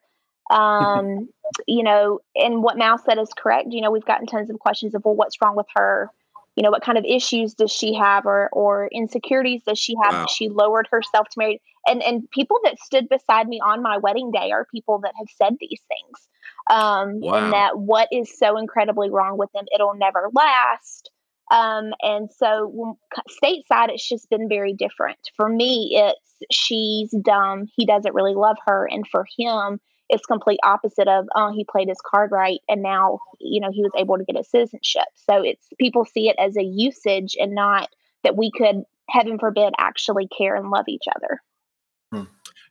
Um, 0.49 1.29
you 1.67 1.83
know, 1.83 2.19
and 2.35 2.61
what 2.61 2.77
Mal 2.77 2.97
said 2.97 3.17
is 3.17 3.29
correct. 3.37 3.67
You 3.71 3.81
know, 3.81 3.91
we've 3.91 4.05
gotten 4.05 4.27
tons 4.27 4.49
of 4.49 4.59
questions 4.59 4.93
of, 4.95 5.03
well, 5.05 5.15
what's 5.15 5.37
wrong 5.41 5.55
with 5.55 5.67
her? 5.75 6.09
You 6.55 6.63
know, 6.63 6.71
what 6.71 6.83
kind 6.83 6.97
of 6.97 7.03
issues 7.05 7.53
does 7.53 7.71
she 7.71 7.93
have 7.95 8.25
or 8.25 8.49
or 8.53 8.87
insecurities 8.91 9.61
does 9.67 9.77
she 9.77 9.95
have 10.03 10.13
Wow. 10.13 10.25
she 10.29 10.47
lowered 10.49 10.87
herself 10.89 11.27
to 11.29 11.37
marry? 11.37 11.61
And 11.87 12.01
and 12.01 12.29
people 12.31 12.59
that 12.63 12.79
stood 12.79 13.09
beside 13.09 13.47
me 13.47 13.59
on 13.59 13.81
my 13.81 13.97
wedding 13.97 14.31
day 14.31 14.51
are 14.51 14.65
people 14.73 14.99
that 15.03 15.13
have 15.17 15.27
said 15.35 15.57
these 15.59 15.81
things. 15.87 16.27
Um, 16.69 17.19
Wow. 17.21 17.37
and 17.37 17.53
that 17.53 17.77
what 17.77 18.07
is 18.11 18.37
so 18.37 18.57
incredibly 18.57 19.09
wrong 19.09 19.37
with 19.37 19.51
them, 19.53 19.65
it'll 19.73 19.95
never 19.95 20.29
last. 20.33 21.11
Um, 21.51 21.93
and 22.01 22.29
so 22.31 22.97
stateside, 23.29 23.89
it's 23.89 24.07
just 24.07 24.29
been 24.29 24.49
very 24.49 24.73
different. 24.73 25.19
For 25.35 25.47
me, 25.49 25.91
it's 25.93 26.37
she's 26.51 27.11
dumb. 27.21 27.65
He 27.75 27.85
doesn't 27.85 28.15
really 28.15 28.33
love 28.33 28.57
her. 28.65 28.87
And 28.89 29.05
for 29.07 29.25
him, 29.37 29.79
it's 30.09 30.25
complete 30.25 30.59
opposite 30.63 31.07
of, 31.07 31.25
oh, 31.35 31.51
he 31.53 31.65
played 31.65 31.87
his 31.87 32.01
card 32.05 32.31
right. 32.31 32.59
And 32.69 32.81
now, 32.81 33.19
you 33.39 33.59
know, 33.59 33.71
he 33.71 33.81
was 33.81 33.91
able 33.97 34.17
to 34.17 34.23
get 34.23 34.37
his 34.37 34.49
citizenship. 34.49 35.05
So 35.15 35.41
it's 35.41 35.65
people 35.79 36.05
see 36.05 36.29
it 36.29 36.35
as 36.39 36.55
a 36.57 36.63
usage 36.63 37.35
and 37.39 37.55
not 37.55 37.89
that 38.23 38.37
we 38.37 38.51
could, 38.51 38.83
heaven 39.09 39.39
forbid, 39.39 39.73
actually 39.77 40.27
care 40.27 40.55
and 40.55 40.69
love 40.69 40.85
each 40.87 41.05
other. 41.15 41.41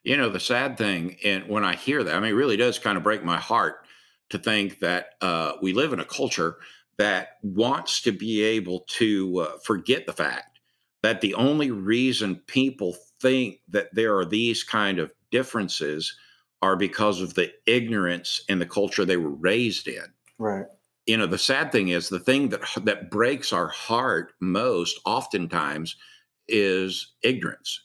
You 0.04 0.18
know, 0.18 0.28
the 0.28 0.38
sad 0.38 0.76
thing, 0.76 1.16
and 1.24 1.48
when 1.48 1.64
I 1.64 1.76
hear 1.76 2.04
that, 2.04 2.14
I 2.14 2.20
mean, 2.20 2.30
it 2.30 2.34
really 2.34 2.58
does 2.58 2.78
kind 2.78 2.98
of 2.98 3.02
break 3.02 3.24
my 3.24 3.38
heart 3.38 3.86
to 4.28 4.38
think 4.38 4.80
that 4.80 5.12
uh, 5.22 5.52
we 5.62 5.72
live 5.72 5.94
in 5.94 6.00
a 6.00 6.04
culture 6.04 6.58
that 6.98 7.38
wants 7.42 8.02
to 8.02 8.12
be 8.12 8.42
able 8.42 8.80
to 8.80 9.38
uh, 9.38 9.58
forget 9.64 10.06
the 10.06 10.12
fact 10.12 10.60
that 11.02 11.22
the 11.22 11.34
only 11.34 11.70
reason 11.70 12.36
people 12.46 12.94
think 13.20 13.60
that 13.68 13.94
there 13.94 14.16
are 14.18 14.26
these 14.26 14.62
kind 14.62 14.98
of 14.98 15.10
differences 15.30 16.14
are 16.62 16.76
because 16.76 17.20
of 17.20 17.34
the 17.34 17.52
ignorance 17.66 18.42
and 18.48 18.60
the 18.60 18.66
culture 18.66 19.04
they 19.04 19.16
were 19.16 19.34
raised 19.34 19.88
in. 19.88 20.04
Right. 20.38 20.66
You 21.06 21.18
know, 21.18 21.26
the 21.26 21.38
sad 21.38 21.70
thing 21.70 21.88
is 21.88 22.08
the 22.08 22.20
thing 22.20 22.48
that 22.48 22.62
that 22.84 23.10
breaks 23.10 23.52
our 23.52 23.68
heart 23.68 24.32
most 24.40 24.98
oftentimes 25.04 25.96
is 26.48 27.12
ignorance 27.22 27.80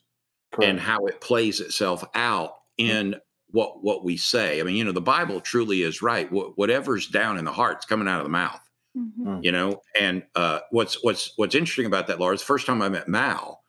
Correct. 0.53 0.69
and 0.69 0.79
how 0.79 1.05
it 1.05 1.21
plays 1.21 1.59
itself 1.59 2.03
out 2.15 2.53
in 2.77 3.15
what 3.51 3.83
what 3.83 4.05
we 4.05 4.15
say. 4.15 4.59
I 4.59 4.63
mean, 4.63 4.75
you 4.75 4.83
know, 4.83 4.91
the 4.91 5.01
Bible 5.01 5.41
truly 5.41 5.81
is 5.81 6.01
right. 6.01 6.29
Wh- 6.29 6.57
whatever's 6.57 7.07
down 7.07 7.38
in 7.38 7.45
the 7.45 7.51
heart's 7.51 7.85
coming 7.85 8.07
out 8.07 8.19
of 8.19 8.25
the 8.25 8.29
mouth. 8.29 8.61
Mm-hmm. 8.97 9.39
You 9.43 9.51
know, 9.51 9.81
and 9.99 10.23
uh, 10.35 10.59
what's 10.71 11.03
what's 11.03 11.33
what's 11.35 11.55
interesting 11.55 11.85
about 11.85 12.07
that, 12.07 12.19
Laura, 12.19 12.35
is 12.35 12.41
the 12.41 12.47
first 12.47 12.65
time 12.65 12.81
I 12.81 12.89
met 12.89 13.07
Mal, 13.07 13.63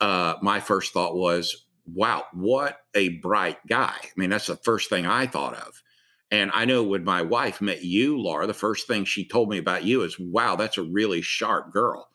uh, 0.00 0.34
my 0.42 0.60
first 0.60 0.92
thought 0.92 1.16
was, 1.16 1.66
"Wow, 1.86 2.24
what 2.32 2.78
a 2.94 3.10
bright 3.18 3.58
guy!" 3.66 3.94
I 3.94 4.10
mean, 4.16 4.30
that's 4.30 4.46
the 4.46 4.56
first 4.56 4.88
thing 4.88 5.06
I 5.06 5.26
thought 5.26 5.54
of. 5.54 5.82
And 6.30 6.50
I 6.54 6.64
know 6.64 6.82
when 6.82 7.02
my 7.02 7.22
wife 7.22 7.60
met 7.60 7.82
you, 7.82 8.18
Laura, 8.18 8.46
the 8.46 8.54
first 8.54 8.86
thing 8.86 9.04
she 9.04 9.26
told 9.26 9.48
me 9.48 9.58
about 9.58 9.84
you 9.84 10.02
is, 10.02 10.18
"Wow, 10.18 10.56
that's 10.56 10.78
a 10.78 10.82
really 10.82 11.22
sharp 11.22 11.72
girl." 11.72 12.08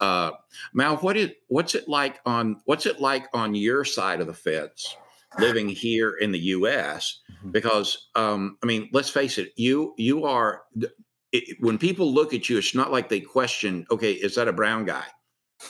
Uh, 0.00 0.32
Mal, 0.72 0.96
what 0.96 1.16
is 1.16 1.30
what's 1.48 1.74
it 1.74 1.88
like 1.88 2.20
on 2.24 2.60
what's 2.64 2.86
it 2.86 3.00
like 3.00 3.28
on 3.34 3.54
your 3.54 3.84
side 3.84 4.20
of 4.20 4.26
the 4.26 4.34
fence, 4.34 4.96
living 5.38 5.68
here 5.68 6.12
in 6.12 6.32
the 6.32 6.38
U.S. 6.38 7.20
Mm-hmm. 7.30 7.50
Because 7.50 8.08
um, 8.14 8.56
I 8.62 8.66
mean, 8.66 8.88
let's 8.92 9.10
face 9.10 9.36
it, 9.36 9.52
you 9.56 9.94
you 9.98 10.24
are 10.24 10.62
it, 11.32 11.56
when 11.60 11.78
people 11.78 12.12
look 12.12 12.32
at 12.34 12.48
you, 12.48 12.58
it's 12.58 12.74
not 12.74 12.90
like 12.90 13.08
they 13.08 13.20
question, 13.20 13.86
okay, 13.90 14.12
is 14.12 14.34
that 14.34 14.48
a 14.48 14.52
brown 14.52 14.84
guy? 14.84 15.04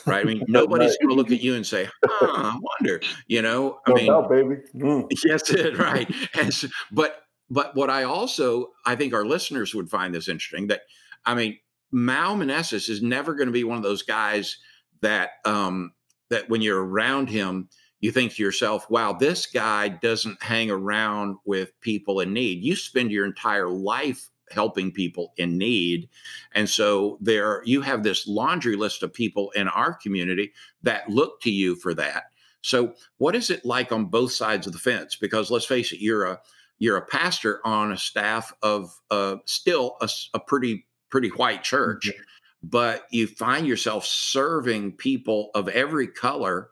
Right. 0.05 0.21
I 0.21 0.23
mean, 0.23 0.43
nobody's 0.47 0.97
going 0.97 1.09
to 1.09 1.15
look 1.15 1.31
at 1.31 1.41
you 1.41 1.55
and 1.55 1.65
say, 1.65 1.89
huh, 2.05 2.25
I 2.27 2.59
wonder, 2.79 3.01
you 3.27 3.41
know, 3.41 3.79
I 3.85 3.89
no 3.89 3.95
mean, 3.95 4.07
doubt, 4.07 4.29
baby. 4.29 4.55
Mm. 4.75 5.07
Yes, 5.25 5.49
it, 5.49 5.77
right. 5.77 6.09
And 6.33 6.53
so, 6.53 6.67
but, 6.91 7.23
but 7.49 7.75
what 7.75 7.89
I 7.89 8.03
also, 8.03 8.69
I 8.85 8.95
think 8.95 9.13
our 9.13 9.25
listeners 9.25 9.75
would 9.75 9.89
find 9.89 10.13
this 10.13 10.29
interesting 10.29 10.67
that, 10.67 10.81
I 11.25 11.35
mean, 11.35 11.57
Mal 11.91 12.35
Meneses 12.35 12.89
is 12.89 13.01
never 13.01 13.35
going 13.35 13.47
to 13.47 13.53
be 13.53 13.63
one 13.63 13.77
of 13.77 13.83
those 13.83 14.03
guys 14.03 14.57
that, 15.01 15.31
um, 15.45 15.91
that 16.29 16.49
when 16.49 16.61
you're 16.61 16.83
around 16.83 17.29
him, 17.29 17.67
you 17.99 18.11
think 18.11 18.33
to 18.33 18.43
yourself, 18.43 18.89
wow, 18.89 19.13
this 19.13 19.45
guy 19.45 19.87
doesn't 19.87 20.41
hang 20.41 20.71
around 20.71 21.37
with 21.45 21.79
people 21.81 22.19
in 22.19 22.33
need. 22.33 22.63
You 22.63 22.75
spend 22.75 23.11
your 23.11 23.25
entire 23.25 23.69
life 23.69 24.30
helping 24.51 24.91
people 24.91 25.33
in 25.37 25.57
need. 25.57 26.09
And 26.53 26.69
so 26.69 27.17
there 27.21 27.61
you 27.65 27.81
have 27.81 28.03
this 28.03 28.27
laundry 28.27 28.75
list 28.75 29.03
of 29.03 29.13
people 29.13 29.51
in 29.51 29.67
our 29.67 29.93
community 29.93 30.53
that 30.83 31.09
look 31.09 31.41
to 31.41 31.51
you 31.51 31.75
for 31.75 31.93
that. 31.95 32.25
So 32.61 32.93
what 33.17 33.35
is 33.35 33.49
it 33.49 33.65
like 33.65 33.91
on 33.91 34.05
both 34.05 34.31
sides 34.31 34.67
of 34.67 34.73
the 34.73 34.79
fence? 34.79 35.15
Because 35.15 35.49
let's 35.51 35.65
face 35.65 35.91
it, 35.91 35.99
you're 35.99 36.25
a 36.25 36.39
you're 36.79 36.97
a 36.97 37.05
pastor 37.05 37.61
on 37.63 37.91
a 37.91 37.97
staff 37.97 38.53
of 38.63 38.99
uh, 39.11 39.37
still 39.45 39.97
a, 40.01 40.09
a, 40.33 40.39
pretty 40.39 40.87
pretty 41.11 41.29
white 41.29 41.61
church, 41.61 42.07
mm-hmm. 42.07 42.21
but 42.63 43.05
you 43.11 43.27
find 43.27 43.67
yourself 43.67 44.03
serving 44.03 44.93
people 44.93 45.51
of 45.53 45.67
every 45.67 46.07
color 46.07 46.71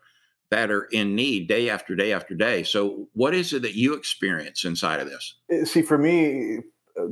that 0.50 0.71
are 0.71 0.86
in 0.86 1.15
need 1.15 1.48
day 1.48 1.69
after 1.69 1.95
day 1.95 2.12
after 2.12 2.33
day. 2.33 2.63
So, 2.63 3.07
what 3.13 3.36
is 3.36 3.53
it 3.53 3.62
that 3.62 3.75
you 3.75 3.93
experience 3.93 4.65
inside 4.65 5.00
of 5.00 5.07
this? 5.07 5.36
Eh, 5.51 5.63
see, 5.63 5.83
for 5.83 5.98
me, 5.98 6.59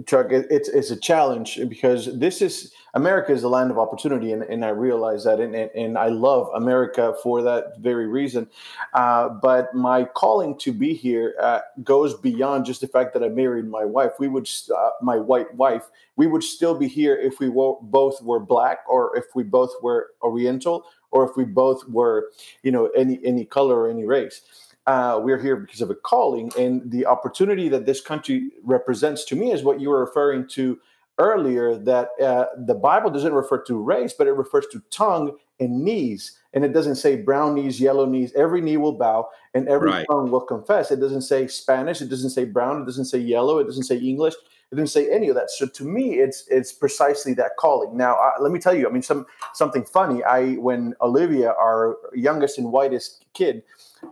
Chuck, 0.05 0.27
it's 0.31 0.69
it's 0.69 0.91
a 0.91 0.95
challenge 0.95 1.59
because 1.69 2.17
this 2.17 2.41
is 2.41 2.73
America 2.93 3.31
is 3.31 3.43
a 3.43 3.49
land 3.49 3.69
of 3.69 3.77
opportunity, 3.77 4.31
and, 4.31 4.43
and 4.43 4.65
I 4.65 4.69
realize 4.69 5.23
that, 5.25 5.39
and, 5.39 5.55
and 5.55 5.97
I 5.97 6.07
love 6.07 6.49
America 6.55 7.15
for 7.21 7.41
that 7.43 7.79
very 7.79 8.07
reason. 8.07 8.47
Uh, 8.93 9.29
but 9.29 9.73
my 9.73 10.05
calling 10.05 10.57
to 10.59 10.71
be 10.71 10.93
here 10.93 11.35
uh, 11.39 11.59
goes 11.83 12.15
beyond 12.15 12.65
just 12.65 12.81
the 12.81 12.87
fact 12.87 13.13
that 13.13 13.23
I 13.23 13.29
married 13.29 13.67
my 13.67 13.85
wife. 13.85 14.13
We 14.19 14.27
would 14.27 14.49
uh, 14.75 14.89
my 15.01 15.17
white 15.17 15.53
wife. 15.55 15.89
We 16.15 16.27
would 16.27 16.43
still 16.43 16.73
be 16.73 16.87
here 16.87 17.15
if 17.15 17.39
we 17.39 17.49
were, 17.49 17.75
both 17.81 18.21
were 18.23 18.39
black, 18.39 18.79
or 18.89 19.15
if 19.15 19.25
we 19.35 19.43
both 19.43 19.71
were 19.83 20.11
Oriental, 20.23 20.85
or 21.11 21.29
if 21.29 21.37
we 21.37 21.43
both 21.43 21.87
were, 21.87 22.31
you 22.63 22.71
know, 22.71 22.87
any 22.87 23.19
any 23.23 23.45
color 23.45 23.81
or 23.81 23.89
any 23.89 24.05
race 24.05 24.41
uh, 24.87 25.19
we're 25.21 25.41
here 25.41 25.55
because 25.55 25.81
of 25.81 25.89
a 25.89 25.95
calling 25.95 26.51
and 26.57 26.89
the 26.91 27.05
opportunity 27.05 27.69
that 27.69 27.85
this 27.85 28.01
country 28.01 28.49
represents 28.63 29.23
to 29.25 29.35
me 29.35 29.51
is 29.51 29.63
what 29.63 29.79
you 29.79 29.89
were 29.89 29.99
referring 29.99 30.47
to 30.47 30.79
earlier 31.19 31.75
that 31.75 32.09
uh, 32.21 32.45
the 32.65 32.75
bible 32.75 33.09
doesn't 33.09 33.33
refer 33.33 33.61
to 33.61 33.81
race 33.81 34.13
but 34.17 34.27
it 34.27 34.33
refers 34.33 34.65
to 34.71 34.81
tongue 34.89 35.35
and 35.59 35.83
knees. 35.83 36.37
And 36.53 36.63
it 36.63 36.73
doesn't 36.73 36.95
say 36.95 37.17
brown 37.17 37.55
knees 37.55 37.79
yellow 37.79 38.05
knees. 38.05 38.33
Every 38.35 38.61
knee 38.61 38.77
will 38.77 38.93
bow 38.93 39.27
and 39.53 39.67
every 39.67 39.91
right. 39.91 40.05
tongue 40.09 40.31
will 40.31 40.41
confess. 40.41 40.91
It 40.91 40.99
doesn't 40.99 41.21
say 41.21 41.47
spanish. 41.47 42.01
It 42.01 42.09
doesn't 42.09 42.31
say 42.31 42.45
brown. 42.45 42.81
It 42.81 42.85
doesn't 42.85 43.05
say 43.05 43.19
yellow. 43.19 43.59
It 43.59 43.65
doesn't 43.65 43.83
say 43.83 43.97
english 43.97 44.33
it 44.71 44.75
didn't 44.75 44.89
say 44.89 45.09
any 45.09 45.29
of 45.29 45.35
that 45.35 45.49
so 45.49 45.65
to 45.65 45.83
me 45.83 46.15
it's 46.15 46.45
it's 46.49 46.73
precisely 46.73 47.33
that 47.33 47.51
calling 47.57 47.95
now 47.95 48.15
uh, 48.15 48.31
let 48.39 48.51
me 48.51 48.59
tell 48.59 48.73
you 48.73 48.87
i 48.87 48.91
mean 48.91 49.01
some 49.01 49.25
something 49.53 49.85
funny 49.85 50.23
i 50.23 50.53
when 50.55 50.93
olivia 51.01 51.51
our 51.51 51.97
youngest 52.13 52.57
and 52.57 52.71
whitest 52.71 53.25
kid 53.33 53.63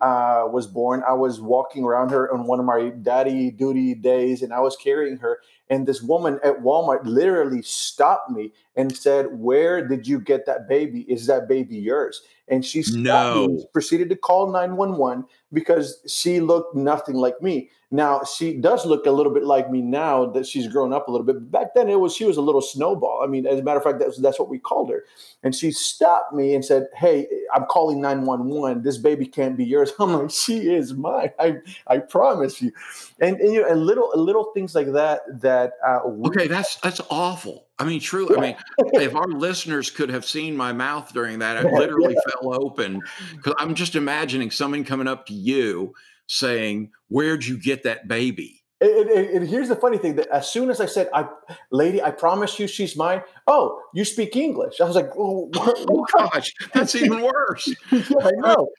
uh, 0.01 0.47
was 0.49 0.67
born, 0.67 1.03
I 1.07 1.13
was 1.13 1.39
walking 1.39 1.83
around 1.83 2.09
her 2.09 2.31
on 2.33 2.47
one 2.47 2.59
of 2.59 2.65
my 2.65 2.89
daddy 3.01 3.51
duty 3.51 3.93
days, 3.93 4.41
and 4.41 4.53
I 4.53 4.59
was 4.59 4.75
carrying 4.75 5.17
her. 5.17 5.39
And 5.69 5.87
this 5.87 6.01
woman 6.01 6.39
at 6.43 6.61
Walmart 6.61 7.01
literally 7.05 7.61
stopped 7.61 8.29
me 8.29 8.53
and 8.75 8.95
said, 8.95 9.39
"Where 9.39 9.87
did 9.87 10.07
you 10.07 10.19
get 10.19 10.45
that 10.45 10.67
baby? 10.67 11.01
Is 11.01 11.27
that 11.27 11.47
baby 11.47 11.77
yours?" 11.77 12.21
And 12.47 12.63
she 12.65 12.83
no. 12.93 13.47
me, 13.47 13.65
proceeded 13.73 14.09
to 14.09 14.15
call 14.15 14.51
nine 14.51 14.75
one 14.75 14.97
one 14.97 15.25
because 15.53 16.01
she 16.07 16.39
looked 16.39 16.75
nothing 16.75 17.15
like 17.15 17.41
me. 17.41 17.69
Now 17.95 18.23
she 18.23 18.53
does 18.53 18.85
look 18.85 19.05
a 19.05 19.11
little 19.11 19.33
bit 19.33 19.45
like 19.45 19.71
me 19.71 19.81
now 19.81 20.25
that 20.27 20.45
she's 20.45 20.67
grown 20.67 20.91
up 20.91 21.07
a 21.07 21.11
little 21.11 21.25
bit. 21.25 21.49
Back 21.49 21.73
then, 21.75 21.87
it 21.87 21.99
was 21.99 22.13
she 22.13 22.25
was 22.25 22.35
a 22.35 22.41
little 22.41 22.61
snowball. 22.61 23.21
I 23.23 23.27
mean, 23.27 23.47
as 23.47 23.59
a 23.59 23.63
matter 23.63 23.77
of 23.77 23.83
fact, 23.83 23.99
that's 23.99 24.17
that's 24.17 24.37
what 24.37 24.49
we 24.49 24.59
called 24.59 24.89
her. 24.89 25.05
And 25.43 25.55
she 25.55 25.71
stopped 25.71 26.33
me 26.33 26.53
and 26.53 26.65
said, 26.65 26.87
"Hey, 26.95 27.25
I'm 27.53 27.65
calling 27.65 28.01
nine 28.01 28.23
one 28.23 28.47
one. 28.47 28.83
This 28.83 28.97
baby 28.97 29.25
can't 29.25 29.55
be 29.55 29.63
yours." 29.63 29.93
I'm 29.99 30.11
like, 30.11 30.29
"She 30.29 30.73
is 30.73 30.93
mine. 30.93 31.31
I 31.39 31.55
I 31.87 31.99
promise 31.99 32.61
you." 32.61 32.73
And, 33.21 33.39
and 33.39 33.53
you 33.53 33.61
know, 33.61 33.69
and 33.69 33.85
little 33.85 34.11
little 34.13 34.51
things 34.53 34.75
like 34.75 34.91
that. 34.91 35.21
That 35.41 35.73
uh, 35.85 36.01
we- 36.05 36.27
okay, 36.29 36.47
that's 36.47 36.75
that's 36.77 36.99
awful. 37.09 37.67
I 37.79 37.85
mean, 37.85 38.01
truly. 38.01 38.35
I 38.37 38.41
mean, 38.41 38.55
if 38.93 39.15
our 39.15 39.27
listeners 39.27 39.89
could 39.89 40.09
have 40.09 40.25
seen 40.25 40.55
my 40.57 40.73
mouth 40.73 41.13
during 41.13 41.39
that, 41.39 41.63
it 41.63 41.71
literally 41.73 42.13
yeah. 42.13 42.31
fell 42.31 42.53
open. 42.61 43.01
Because 43.35 43.53
I'm 43.57 43.73
just 43.73 43.95
imagining 43.95 44.51
someone 44.51 44.83
coming 44.83 45.07
up 45.07 45.25
to 45.27 45.33
you 45.33 45.93
saying, 46.27 46.91
"Where'd 47.09 47.45
you 47.45 47.57
get 47.57 47.83
that 47.83 48.07
baby?" 48.07 48.63
And, 48.81 49.09
and, 49.09 49.29
and, 49.29 49.47
here's 49.47 49.69
the 49.69 49.75
funny 49.75 49.97
thing: 49.97 50.15
that 50.15 50.27
as 50.27 50.51
soon 50.51 50.69
as 50.69 50.81
I 50.81 50.85
said, 50.85 51.09
"I, 51.13 51.27
lady, 51.71 52.01
I 52.01 52.11
promise 52.11 52.59
you, 52.59 52.67
she's 52.67 52.95
mine," 52.95 53.21
oh, 53.47 53.81
you 53.93 54.05
speak 54.05 54.35
English. 54.35 54.81
I 54.81 54.85
was 54.85 54.95
like, 54.95 55.11
"Oh, 55.17 55.49
oh 55.55 56.05
gosh, 56.13 56.53
that's 56.73 56.95
even 57.01 57.21
worse." 57.21 57.67
yeah, 57.91 58.01
I 58.21 58.31
know. 58.37 58.69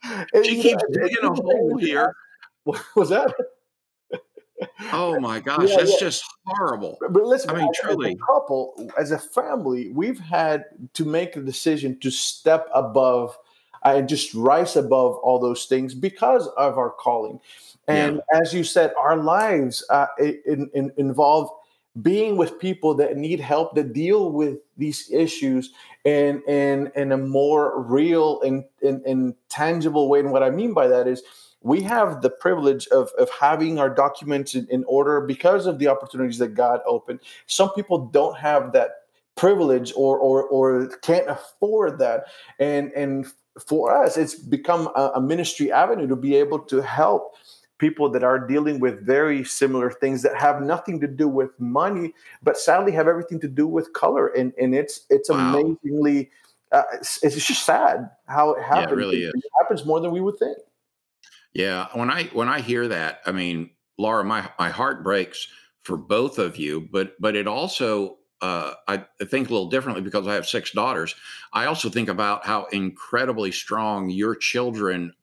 She 0.45 0.63
keeps 0.63 0.83
digging 0.93 1.25
a 1.25 1.35
hole 1.35 1.79
here. 1.79 2.15
What 2.65 2.83
was 2.95 3.11
that? 3.11 3.33
Oh 4.93 5.19
my 5.21 5.41
gosh, 5.41 5.71
yeah, 5.71 5.77
that's 5.77 5.93
yeah. 5.93 5.99
just 6.01 6.25
horrible. 6.47 6.99
But 7.01 7.23
listen, 7.25 7.51
I 7.51 7.55
mean, 7.55 7.69
as, 7.69 7.79
truly, 7.81 8.09
as 8.09 8.15
a 8.15 8.19
couple, 8.19 8.91
as 8.99 9.11
a 9.11 9.19
family, 9.19 9.91
we've 9.91 10.19
had 10.19 10.65
to 10.95 11.05
make 11.05 11.37
a 11.37 11.41
decision 11.41 11.99
to 12.01 12.11
step 12.11 12.69
above 12.73 13.37
and 13.85 14.09
just 14.09 14.35
rise 14.35 14.77
above 14.77 15.17
all 15.17 15.39
those 15.39 15.67
things 15.67 15.95
because 15.95 16.47
of 16.57 16.79
our 16.79 16.91
calling. 16.91 17.41
And 17.89 18.21
yeah. 18.33 18.41
as 18.41 18.53
you 18.53 18.65
said, 18.65 18.93
our 18.99 19.17
lives 19.17 19.85
uh, 19.91 20.07
in, 20.19 20.71
in, 20.75 20.93
involve 20.97 21.51
being 22.03 22.37
with 22.37 22.59
people 22.59 22.95
that 22.95 23.17
need 23.17 23.41
help 23.41 23.75
that 23.75 23.93
deal 23.93 24.31
with 24.31 24.59
these 24.77 25.11
issues 25.11 25.73
in 26.05 26.43
in 26.47 26.91
in 26.95 27.13
a 27.13 27.17
more 27.17 27.81
real 27.83 28.41
and, 28.43 28.65
and, 28.83 29.05
and 29.07 29.35
tangible 29.49 30.09
way. 30.09 30.21
And 30.21 30.31
what 30.31 30.43
I 30.43 30.51
mean 30.51 30.75
by 30.75 30.89
that 30.89 31.07
is 31.07 31.23
we 31.63 31.81
have 31.83 32.23
the 32.23 32.31
privilege 32.31 32.87
of, 32.89 33.11
of 33.19 33.31
having 33.31 33.79
our 33.79 33.91
documents 33.91 34.55
in, 34.55 34.69
in 34.69 34.85
order 34.85 35.21
because 35.23 35.67
of 35.67 35.79
the 35.79 35.89
opportunities 35.89 36.39
that 36.39 36.55
God 36.55 36.81
opened. 36.87 37.21
Some 37.47 37.73
people 37.73 38.07
don't 38.07 38.37
have 38.37 38.73
that 38.73 38.91
privilege 39.37 39.93
or 39.97 40.19
or 40.19 40.45
or 40.45 40.89
can't 41.03 41.29
afford 41.29 41.99
that. 41.99 42.25
And 42.59 42.93
and 42.93 43.27
for 43.65 43.95
us, 43.95 44.17
it's 44.17 44.35
become 44.35 44.89
a, 44.95 45.13
a 45.17 45.21
ministry 45.21 45.73
avenue 45.73 46.07
to 46.09 46.17
be 46.17 46.37
able 46.37 46.59
to 46.61 46.83
help 46.83 47.35
people 47.79 48.09
that 48.11 48.25
are 48.25 48.39
dealing 48.39 48.81
with 48.81 49.05
very 49.05 49.45
similar 49.45 49.91
things 49.91 50.23
that 50.23 50.35
have 50.35 50.63
nothing 50.63 50.99
to 51.01 51.07
do 51.07 51.29
with 51.29 51.51
money, 51.61 52.15
but 52.43 52.57
sadly 52.57 52.93
have 52.93 53.07
everything 53.07 53.39
to 53.41 53.49
do 53.49 53.67
with 53.67 53.93
color. 53.93 54.29
And 54.29 54.53
and 54.61 54.75
it's 54.75 55.07
it's 55.11 55.31
wow. 55.31 55.55
amazingly 55.55 56.31
uh, 56.73 56.83
it's, 56.95 57.23
it's, 57.23 57.47
just 57.47 57.65
sad 57.65 58.11
how 58.27 58.53
it 58.53 58.63
happens. 58.63 58.87
Yeah, 58.87 58.93
it 58.93 58.97
really. 58.97 59.23
It 59.23 59.35
happens 59.61 59.85
more 59.85 60.01
than 60.01 60.11
we 60.11 60.21
would 60.21 60.39
think. 60.39 60.59
Yeah, 61.53 61.87
when 61.95 62.11
I 62.11 62.25
when 62.25 62.49
I 62.49 62.61
hear 62.61 62.89
that, 62.89 63.21
I 63.25 63.33
mean, 63.33 63.71
Laura, 63.99 64.25
my 64.25 64.51
my 64.59 64.69
heart 64.69 65.03
breaks 65.03 65.49
for 65.83 65.97
both 65.97 66.39
of 66.39 66.57
you, 66.57 66.89
but 66.91 67.15
but 67.21 67.37
it 67.37 67.47
also 67.47 68.19
uh, 68.43 68.75
I 68.87 69.05
think 69.25 69.49
a 69.49 69.53
little 69.53 69.71
differently 69.71 70.03
because 70.03 70.27
I 70.27 70.35
have 70.35 70.47
six 70.47 70.71
daughters. 70.73 71.15
I 71.53 71.67
also 71.67 71.89
think 71.89 72.09
about 72.09 72.45
how 72.45 72.67
incredibly 72.67 73.53
strong 73.53 74.11
your 74.11 74.35
children 74.35 75.15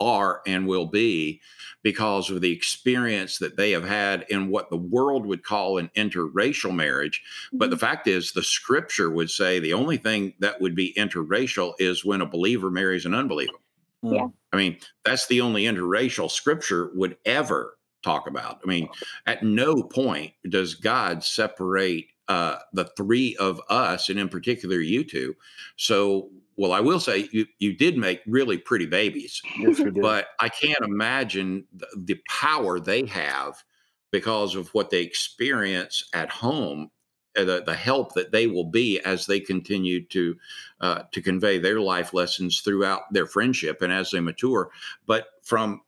are 0.00 0.42
and 0.46 0.66
will 0.66 0.86
be 0.86 1.40
because 1.82 2.30
of 2.30 2.40
the 2.40 2.52
experience 2.52 3.38
that 3.38 3.56
they 3.56 3.70
have 3.70 3.84
had 3.84 4.26
in 4.28 4.48
what 4.48 4.70
the 4.70 4.76
world 4.76 5.24
would 5.26 5.44
call 5.44 5.78
an 5.78 5.90
interracial 5.96 6.74
marriage. 6.74 7.22
But 7.52 7.70
the 7.70 7.76
mm-hmm. 7.76 7.84
fact 7.84 8.06
is, 8.06 8.32
the 8.32 8.42
scripture 8.42 9.10
would 9.10 9.30
say 9.30 9.58
the 9.58 9.72
only 9.72 9.96
thing 9.96 10.34
that 10.40 10.60
would 10.60 10.74
be 10.74 10.94
interracial 10.94 11.74
is 11.78 12.04
when 12.04 12.20
a 12.20 12.26
believer 12.26 12.70
marries 12.70 13.06
an 13.06 13.14
unbeliever. 13.14 13.58
Yeah. 14.02 14.28
I 14.52 14.56
mean, 14.56 14.78
that's 15.04 15.26
the 15.26 15.40
only 15.40 15.64
interracial 15.64 16.30
scripture 16.30 16.90
would 16.94 17.16
ever 17.24 17.78
talk 18.02 18.28
about. 18.28 18.60
I 18.64 18.68
mean, 18.68 18.88
at 19.26 19.42
no 19.42 19.82
point 19.82 20.32
does 20.48 20.74
God 20.74 21.24
separate 21.24 22.08
uh, 22.28 22.58
the 22.72 22.84
three 22.96 23.36
of 23.36 23.60
us, 23.68 24.08
and 24.08 24.18
in 24.18 24.28
particular 24.28 24.80
you 24.80 25.04
two. 25.04 25.34
So, 25.76 26.30
well, 26.56 26.72
I 26.72 26.80
will 26.80 27.00
say 27.00 27.28
you 27.32 27.46
you 27.58 27.74
did 27.74 27.96
make 27.96 28.20
really 28.26 28.58
pretty 28.58 28.86
babies, 28.86 29.40
yes, 29.58 29.78
we 29.78 29.90
did. 29.90 30.02
but 30.02 30.28
I 30.40 30.48
can't 30.48 30.84
imagine 30.84 31.66
the, 31.72 31.86
the 31.96 32.20
power 32.28 32.80
they 32.80 33.06
have 33.06 33.62
because 34.10 34.54
of 34.54 34.68
what 34.68 34.90
they 34.90 35.02
experience 35.02 36.04
at 36.14 36.30
home 36.30 36.90
uh, 37.36 37.44
the, 37.44 37.62
the 37.64 37.74
help 37.74 38.14
that 38.14 38.32
they 38.32 38.46
will 38.46 38.64
be 38.64 38.98
as 39.00 39.26
they 39.26 39.40
continue 39.40 40.04
to 40.06 40.36
uh, 40.80 41.02
to 41.12 41.20
convey 41.20 41.58
their 41.58 41.80
life 41.80 42.14
lessons 42.14 42.60
throughout 42.60 43.02
their 43.12 43.26
friendship 43.26 43.82
and 43.82 43.92
as 43.92 44.10
they 44.10 44.20
mature. 44.20 44.70
But 45.06 45.26
from 45.42 45.82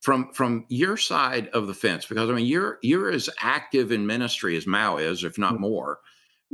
from 0.00 0.32
from 0.32 0.64
your 0.68 0.96
side 0.96 1.48
of 1.48 1.66
the 1.66 1.74
fence, 1.74 2.06
because 2.06 2.30
I 2.30 2.32
mean 2.32 2.46
you're 2.46 2.78
you're 2.82 3.10
as 3.10 3.28
active 3.40 3.92
in 3.92 4.06
ministry 4.06 4.56
as 4.56 4.66
Mao 4.66 4.96
is, 4.98 5.24
if 5.24 5.38
not 5.38 5.54
mm-hmm. 5.54 5.62
more. 5.62 5.98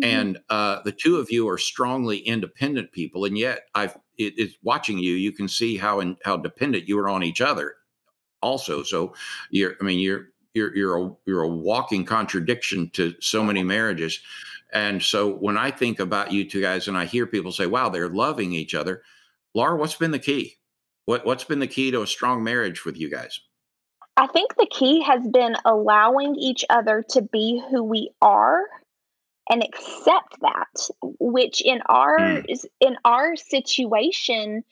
Mm-hmm. 0.02 0.18
And 0.18 0.38
uh, 0.50 0.82
the 0.84 0.92
two 0.92 1.18
of 1.18 1.30
you 1.30 1.48
are 1.48 1.58
strongly 1.58 2.18
independent 2.18 2.90
people, 2.92 3.24
and 3.24 3.38
yet 3.38 3.68
I've 3.74 3.96
it, 4.18 4.34
it's 4.36 4.56
watching 4.62 4.98
you. 4.98 5.14
You 5.14 5.32
can 5.32 5.48
see 5.48 5.76
how 5.76 6.00
in, 6.00 6.16
how 6.24 6.36
dependent 6.36 6.88
you 6.88 6.98
are 6.98 7.08
on 7.08 7.22
each 7.22 7.40
other, 7.40 7.74
also. 8.42 8.82
So 8.82 9.14
you're, 9.50 9.74
I 9.80 9.84
mean, 9.84 10.00
you're 10.00 10.28
you're 10.54 10.74
you're 10.74 10.98
a 10.98 11.16
you're 11.26 11.42
a 11.42 11.48
walking 11.48 12.04
contradiction 12.04 12.90
to 12.94 13.14
so 13.20 13.44
many 13.44 13.62
marriages. 13.62 14.20
And 14.72 15.00
so 15.00 15.30
when 15.32 15.56
I 15.56 15.70
think 15.70 16.00
about 16.00 16.32
you 16.32 16.48
two 16.48 16.60
guys 16.60 16.88
and 16.88 16.98
I 16.98 17.04
hear 17.04 17.26
people 17.26 17.52
say, 17.52 17.66
wow, 17.66 17.90
they're 17.90 18.08
loving 18.08 18.52
each 18.52 18.74
other, 18.74 19.02
Laura, 19.54 19.76
what's 19.76 19.94
been 19.94 20.10
the 20.10 20.18
key? 20.18 20.56
What 21.06 21.26
what's 21.26 21.44
been 21.44 21.60
the 21.60 21.66
key 21.66 21.90
to 21.90 22.02
a 22.02 22.06
strong 22.06 22.42
marriage 22.42 22.84
with 22.84 22.98
you 22.98 23.10
guys? 23.10 23.40
I 24.16 24.26
think 24.28 24.54
the 24.54 24.68
key 24.70 25.02
has 25.02 25.26
been 25.26 25.56
allowing 25.64 26.36
each 26.36 26.64
other 26.70 27.04
to 27.10 27.22
be 27.22 27.62
who 27.70 27.82
we 27.82 28.10
are 28.22 28.62
and 29.50 29.62
accept 29.62 30.40
that 30.40 30.88
which 31.18 31.60
in 31.64 31.82
our 31.86 32.18
mm. 32.18 32.64
in 32.80 32.96
our 33.04 33.36
situation 33.36 34.64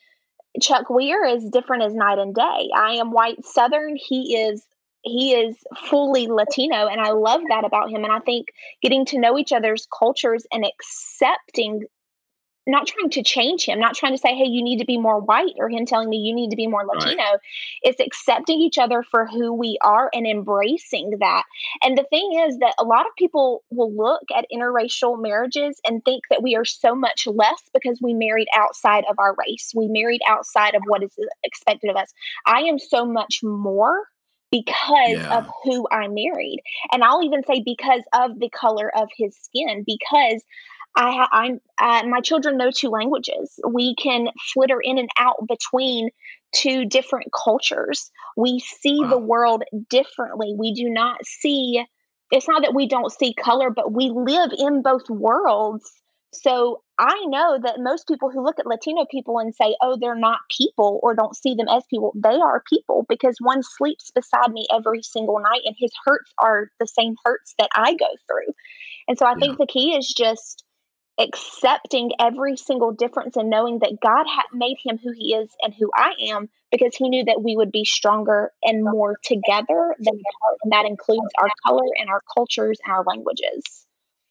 Chuck 0.61 0.91
Weir 0.91 1.25
is 1.25 1.49
different 1.49 1.83
as 1.83 1.95
night 1.95 2.19
and 2.19 2.35
day. 2.35 2.71
I 2.75 2.97
am 2.97 3.11
white 3.11 3.45
southern, 3.45 3.97
he 3.97 4.37
is 4.37 4.65
he 5.03 5.33
is 5.33 5.57
fully 5.89 6.29
Latino, 6.29 6.87
and 6.87 7.01
I 7.01 7.11
love 7.11 7.41
that 7.49 7.65
about 7.65 7.91
him. 7.91 8.05
And 8.05 8.13
I 8.13 8.21
think 8.21 8.49
getting 8.83 9.05
to 9.07 9.19
know 9.19 9.37
each 9.37 9.53
other's 9.53 9.89
cultures 9.99 10.47
and 10.53 10.65
accepting, 10.65 11.85
not 12.67 12.87
trying 12.87 13.11
to 13.11 13.23
change 13.23 13.65
him, 13.65 13.81
not 13.81 13.95
trying 13.95 14.13
to 14.13 14.19
say, 14.19 14.35
hey, 14.35 14.45
you 14.45 14.63
need 14.63 14.79
to 14.79 14.85
be 14.85 14.99
more 14.99 15.21
white, 15.21 15.55
or 15.59 15.69
him 15.69 15.85
telling 15.85 16.09
me 16.09 16.19
you 16.19 16.35
need 16.35 16.51
to 16.51 16.57
be 16.57 16.67
more 16.67 16.85
Latino. 16.87 17.17
Right. 17.17 17.39
It's 17.83 18.01
accepting 18.01 18.61
each 18.61 18.79
other 18.79 19.03
for 19.11 19.27
who 19.27 19.53
we 19.53 19.79
are 19.83 20.11
and 20.13 20.27
embracing 20.27 21.15
that. 21.21 21.43
And 21.83 21.99
the 21.99 22.07
thing 22.11 22.45
is 22.47 22.59
that 22.59 22.75
a 22.79 22.85
lot 22.85 23.07
of 23.07 23.13
people 23.19 23.65
will 23.71 23.93
look 23.95 24.23
at 24.37 24.47
interracial 24.53 25.21
marriages 25.21 25.81
and 25.87 26.05
think 26.05 26.23
that 26.31 26.43
we 26.43 26.55
are 26.55 26.65
so 26.65 26.95
much 26.95 27.27
less 27.27 27.61
because 27.75 27.99
we 28.01 28.15
married 28.15 28.49
outside 28.57 29.05
of 29.11 29.17
our 29.19 29.35
race, 29.39 29.73
we 29.75 29.89
married 29.89 30.21
outside 30.29 30.75
of 30.75 30.83
what 30.87 31.03
is 31.03 31.15
expected 31.43 31.91
of 31.91 31.97
us. 31.97 32.13
I 32.47 32.61
am 32.61 32.79
so 32.79 33.05
much 33.05 33.41
more 33.43 34.05
because 34.53 35.17
yeah. 35.17 35.39
of 35.39 35.47
who 35.65 35.89
I 35.91 36.07
married. 36.09 36.63
And 36.93 37.03
I'll 37.03 37.23
even 37.25 37.43
say 37.45 37.63
because 37.65 38.03
of 38.13 38.39
the 38.39 38.51
color 38.51 38.93
of 38.97 39.09
his 39.17 39.37
skin, 39.37 39.83
because 39.85 40.45
I, 40.95 41.27
I'm, 41.33 41.61
uh, 41.79 42.07
my 42.09 42.21
children 42.21 42.57
know 42.57 42.71
two 42.71 42.89
languages. 42.89 43.59
We 43.67 43.95
can 43.95 44.29
flitter 44.53 44.81
in 44.81 44.99
and 44.99 45.09
out 45.19 45.37
between 45.49 46.11
two 46.55 46.85
different 46.85 47.29
cultures. 47.33 48.11
We 48.37 48.61
see 48.61 48.99
wow. 49.01 49.09
the 49.09 49.19
world 49.19 49.63
differently. 49.89 50.55
We 50.57 50.75
do 50.75 50.91
not 50.91 51.25
see, 51.25 51.85
it's 52.31 52.49
not 52.49 52.63
that 52.63 52.75
we 52.75 52.87
don't 52.87 53.13
see 53.13 53.35
color, 53.35 53.71
but 53.71 53.93
we 53.93 54.11
live 54.15 54.51
in 54.57 54.83
both 54.83 55.09
worlds 55.09 55.91
so 56.35 56.83
I 56.99 57.15
know 57.27 57.59
that 57.63 57.81
most 57.81 58.09
people 58.09 58.31
who 58.31 58.43
look 58.43 58.59
at 58.59 58.67
Latino 58.67 59.05
people 59.11 59.39
and 59.39 59.55
say, 59.55 59.77
oh, 59.83 59.99
they're 60.01 60.15
not 60.15 60.41
people 60.51 60.99
or 61.03 61.15
don't 61.15 61.37
see 61.37 61.55
them 61.55 61.69
as 61.69 61.85
people, 61.91 62.13
they 62.17 62.41
are 62.41 62.63
people 62.69 63.05
because 63.09 63.37
one 63.39 63.63
sleeps 63.63 64.11
beside 64.11 64.51
me 64.51 64.67
every 64.75 65.03
single 65.03 65.39
night 65.41 65.61
and 65.65 65.77
his 65.79 65.93
hurts 66.05 66.33
are 66.39 66.71
the 66.81 66.87
same 66.87 67.17
hurts 67.25 67.55
that 67.59 67.69
I 67.75 67.95
go 67.95 68.07
through. 68.27 68.55
And 69.09 69.19
so 69.19 69.27
I 69.27 69.33
yeah. 69.33 69.41
think 69.41 69.59
the 69.59 69.67
key 69.67 69.95
is 69.95 70.09
just 70.09 70.65
accepting 71.19 72.11
every 72.19 72.57
single 72.57 72.93
difference 72.93 73.37
and 73.37 73.51
knowing 73.51 73.81
that 73.81 73.99
God 74.03 74.25
had 74.27 74.47
made 74.53 74.79
him 74.83 74.99
who 74.99 75.13
he 75.13 75.35
is 75.35 75.51
and 75.61 75.75
who 75.75 75.91
I 75.95 76.13
am 76.31 76.49
because 76.71 76.97
he 76.97 77.09
knew 77.09 77.25
that 77.25 77.43
we 77.43 77.57
would 77.57 77.71
be 77.71 77.85
stronger 77.85 78.51
and 78.63 78.83
more 78.83 79.17
together 79.23 79.95
than 79.99 80.15
apart. 80.15 80.59
And 80.63 80.73
that 80.73 80.87
includes 80.87 81.31
our 81.39 81.49
color 81.67 81.85
and 81.99 82.09
our 82.09 82.23
cultures 82.35 82.79
and 82.85 82.95
our 82.95 83.05
languages. 83.05 83.87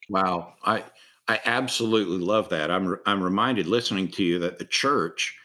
Wow. 0.09 0.53
I 0.65 0.83
I 1.27 1.39
absolutely 1.45 2.17
love 2.17 2.49
that. 2.49 2.71
I'm 2.71 2.97
I'm 3.05 3.23
reminded 3.23 3.67
listening 3.67 4.09
to 4.09 4.23
you 4.23 4.39
that 4.39 4.57
the 4.57 4.65
church 4.65 5.37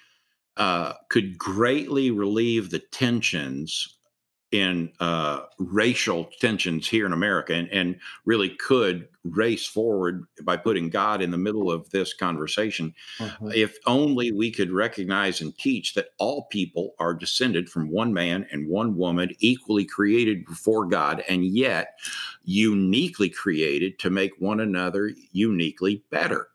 uh, 0.57 0.94
could 1.11 1.37
greatly 1.37 2.11
relieve 2.11 2.70
the 2.70 2.79
tensions 2.79 3.95
in 4.52 4.92
uh, 5.00 5.40
racial 5.59 6.30
tensions 6.40 6.87
here 6.87 7.04
in 7.04 7.12
America 7.12 7.52
and, 7.52 7.68
and 7.70 7.96
really 8.24 8.50
could 8.50 9.09
race 9.24 9.66
forward 9.66 10.24
by 10.42 10.56
putting 10.56 10.88
God 10.88 11.20
in 11.20 11.32
the 11.32 11.38
middle 11.38 11.70
of 11.70 11.90
this 11.90 12.14
conversation. 12.14 12.94
Mm-hmm. 13.18 13.50
If 13.54 13.76
only 13.87 14.30
we 14.30 14.52
could 14.52 14.70
recognize 14.70 15.40
and 15.40 15.56
teach 15.59 15.94
that 15.94 16.11
all 16.18 16.44
people 16.44 16.94
are 17.00 17.12
descended 17.12 17.68
from 17.68 17.90
one 17.90 18.12
man 18.12 18.46
and 18.52 18.68
one 18.68 18.96
woman, 18.96 19.35
equally 19.40 19.85
created 19.85 20.46
before 20.46 20.87
God, 20.87 21.24
and 21.28 21.44
yet 21.44 21.98
uniquely 22.44 23.28
created 23.28 23.98
to 23.98 24.11
make 24.11 24.32
one 24.38 24.61
another 24.61 25.11
uniquely 25.32 26.04
better 26.11 26.48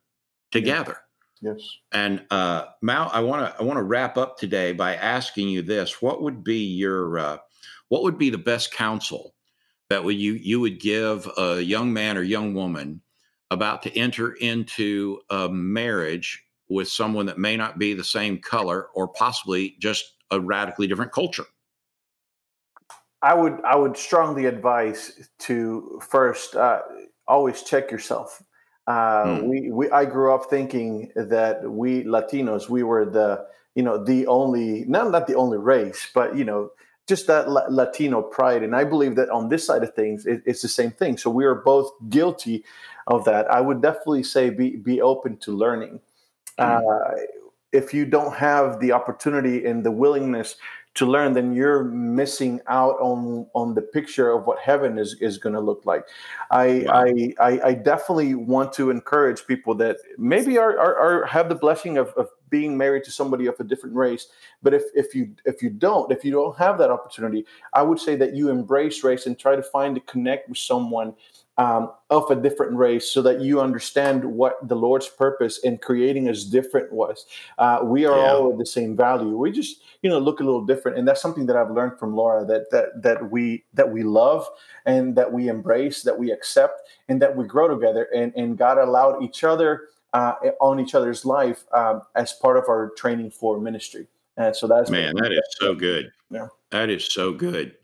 together. 0.50 0.98
Yes. 1.42 1.78
And 1.92 2.24
uh, 2.30 2.66
Mal, 2.82 3.10
I 3.12 3.20
want 3.20 3.48
to 3.48 3.60
I 3.60 3.64
want 3.64 3.78
to 3.78 3.84
wrap 3.84 4.16
up 4.16 4.38
today 4.38 4.74
by 4.74 4.96
asking 4.96 5.50
you 5.50 5.64
this: 5.64 6.02
What 6.02 6.22
would 6.22 6.44
be 6.44 6.60
your 6.60 7.18
uh, 7.18 7.38
what 7.92 8.04
would 8.04 8.18
be 8.18 8.30
the 8.30 8.38
best 8.38 8.74
counsel 8.74 9.36
that 9.90 10.02
would 10.02 10.16
you 10.16 10.34
you 10.36 10.62
would 10.62 10.80
give 10.80 11.30
a 11.38 11.60
young 11.60 11.92
man 11.92 12.18
or 12.18 12.22
young 12.22 12.54
woman 12.54 13.02
about 13.52 13.84
to 13.84 13.98
enter 13.98 14.32
into 14.36 15.20
a 15.30 15.50
marriage 15.50 16.42
with 16.70 16.88
someone 16.88 17.26
that 17.26 17.38
may 17.38 17.58
not 17.58 17.78
be 17.78 17.94
the 17.94 18.02
same 18.02 18.38
color 18.38 18.88
or 18.96 19.10
possibly 19.10 19.76
just 19.80 20.14
a 20.32 20.40
radically 20.40 20.88
different 20.88 21.12
culture? 21.12 21.44
I 23.22 23.34
would 23.34 23.60
I 23.66 23.76
would 23.76 23.98
strongly 23.98 24.46
advise 24.46 25.28
to 25.40 26.00
first 26.02 26.56
uh, 26.56 26.84
always 27.28 27.62
check 27.62 27.92
yourself. 27.92 28.42
Uh, 28.88 29.26
mm. 29.26 29.44
We 29.44 29.70
we 29.70 29.92
I 29.92 30.06
grew 30.06 30.34
up 30.34 30.50
thinking 30.50 31.12
that 31.18 31.70
we 31.70 32.06
Latinos 32.06 32.70
we 32.70 32.84
were 32.84 33.04
the 33.04 33.46
you 33.76 33.84
know 33.84 34.02
the 34.02 34.28
only 34.28 34.86
not 34.88 35.12
not 35.12 35.28
the 35.28 35.36
only 35.36 35.58
race, 35.58 36.08
but 36.14 36.38
you 36.38 36.46
know 36.46 36.70
just 37.08 37.28
that 37.28 37.50
Latino 37.50 38.22
pride. 38.22 38.64
And 38.64 38.76
I 38.76 38.84
believe 38.84 39.16
that 39.16 39.30
on 39.30 39.50
this 39.50 39.66
side 39.66 39.84
of 39.84 39.94
things, 39.94 40.26
it, 40.26 40.42
it's 40.46 40.62
the 40.62 40.68
same 40.68 40.92
thing. 40.92 41.18
So 41.18 41.30
we 41.30 41.46
are 41.46 41.56
both 41.56 41.92
guilty 42.10 42.64
of 43.08 43.26
that. 43.26 43.50
I 43.52 43.62
would 43.62 43.82
definitely 43.82 44.24
say 44.24 44.50
be 44.50 44.78
be 44.78 45.02
open 45.02 45.38
to 45.38 45.52
learning. 45.52 46.00
Mm-hmm. 46.60 46.88
Uh, 46.88 47.22
if 47.72 47.94
you 47.94 48.06
don't 48.06 48.36
have 48.36 48.80
the 48.80 48.92
opportunity 48.92 49.66
and 49.66 49.84
the 49.84 49.92
willingness 49.92 50.58
to 50.94 51.06
learn, 51.06 51.34
then 51.34 51.54
you're 51.54 51.86
missing 51.86 52.60
out 52.68 52.96
on 53.00 53.48
on 53.56 53.76
the 53.76 53.82
picture 53.82 54.30
of 54.32 54.46
what 54.46 54.60
heaven 54.60 54.98
is 54.98 55.16
is 55.22 55.38
going 55.38 55.56
to 55.56 55.62
look 55.62 55.86
like. 55.86 56.06
I, 56.50 56.84
wow. 56.86 57.06
I, 57.06 57.34
I 57.40 57.62
I 57.70 57.74
definitely 57.74 58.36
want 58.36 58.74
to 58.74 58.90
encourage 58.90 59.48
people 59.48 59.74
that 59.76 59.98
maybe 60.18 60.58
are, 60.58 60.78
are, 60.78 60.96
are 60.98 61.26
have 61.28 61.48
the 61.48 61.56
blessing 61.56 61.98
of, 61.98 62.10
of 62.10 62.28
being 62.50 62.78
married 62.78 63.06
to 63.06 63.12
somebody 63.12 63.48
of 63.48 63.56
a 63.60 63.64
different 63.64 63.96
race. 63.96 64.28
But 64.62 64.74
if 64.74 64.84
if 64.94 65.16
you 65.16 65.34
if 65.46 65.64
you 65.64 65.70
don't 65.70 66.12
if 66.12 66.26
you 66.26 66.32
don't 66.32 66.58
have 66.58 66.78
that 66.80 66.92
opportunity, 66.92 67.46
I 67.74 67.84
would 67.84 68.00
say 68.00 68.18
that 68.18 68.36
you 68.36 68.50
embrace 68.50 69.04
race 69.04 69.26
and 69.26 69.40
try 69.40 69.56
to 69.56 69.64
find 69.64 69.96
to 69.96 70.02
connect 70.02 70.50
with 70.50 70.58
someone 70.58 71.14
um, 71.58 71.92
of 72.10 72.30
a 72.32 72.36
different 72.36 72.74
race 72.74 73.12
so 73.12 73.22
that 73.22 73.42
you 73.42 73.62
understand 73.62 74.24
what 74.24 74.68
the 74.68 74.76
Lord's 74.76 75.08
purpose 75.08 75.60
in 75.60 75.78
creating 75.78 76.30
us 76.30 76.44
different 76.44 76.92
was. 76.92 77.26
Uh, 77.58 77.80
we 77.84 78.06
are 78.06 78.18
yeah. 78.18 78.32
all 78.32 78.52
of 78.52 78.58
the 78.58 78.66
same 78.66 78.96
value. 78.96 79.38
We 79.38 79.52
just, 79.52 79.82
you 80.02 80.10
know, 80.10 80.20
look 80.20 80.40
a 80.40 80.44
little 80.44 80.66
different. 80.66 80.98
And 80.98 81.08
that's 81.08 81.22
something 81.22 81.46
that 81.48 81.56
I've 81.56 81.72
learned 81.72 82.00
from 82.00 82.16
Laura 82.16 82.46
that 82.46 82.72
that 82.72 83.04
that 83.04 83.32
we 83.32 83.66
that 83.74 83.92
we 83.92 84.04
love 84.04 84.48
and 84.86 85.16
that 85.16 85.32
we 85.32 85.50
embrace, 85.50 86.04
that 86.04 86.18
we 86.18 86.32
accept, 86.32 86.82
and 87.10 87.22
that 87.22 87.36
we 87.36 87.46
grow 87.46 87.68
together. 87.68 88.08
And 88.16 88.34
and 88.36 88.58
God 88.58 88.78
allowed 88.78 89.22
each 89.22 89.44
other 89.44 89.90
uh, 90.14 90.34
on 90.60 90.80
each 90.80 90.96
other's 90.96 91.26
life 91.26 91.66
um, 91.74 92.02
as 92.16 92.34
part 92.34 92.58
of 92.58 92.66
our 92.70 92.92
training 92.98 93.32
for 93.32 93.60
ministry. 93.60 94.08
And 94.38 94.56
so 94.56 94.68
that's 94.68 94.90
man, 94.90 95.14
that 95.18 95.32
is 95.32 95.44
so 95.60 95.76
good. 95.76 96.12
Yeah, 96.30 96.48
that 96.72 96.90
is 96.90 97.12
so 97.12 97.34
good. 97.34 97.76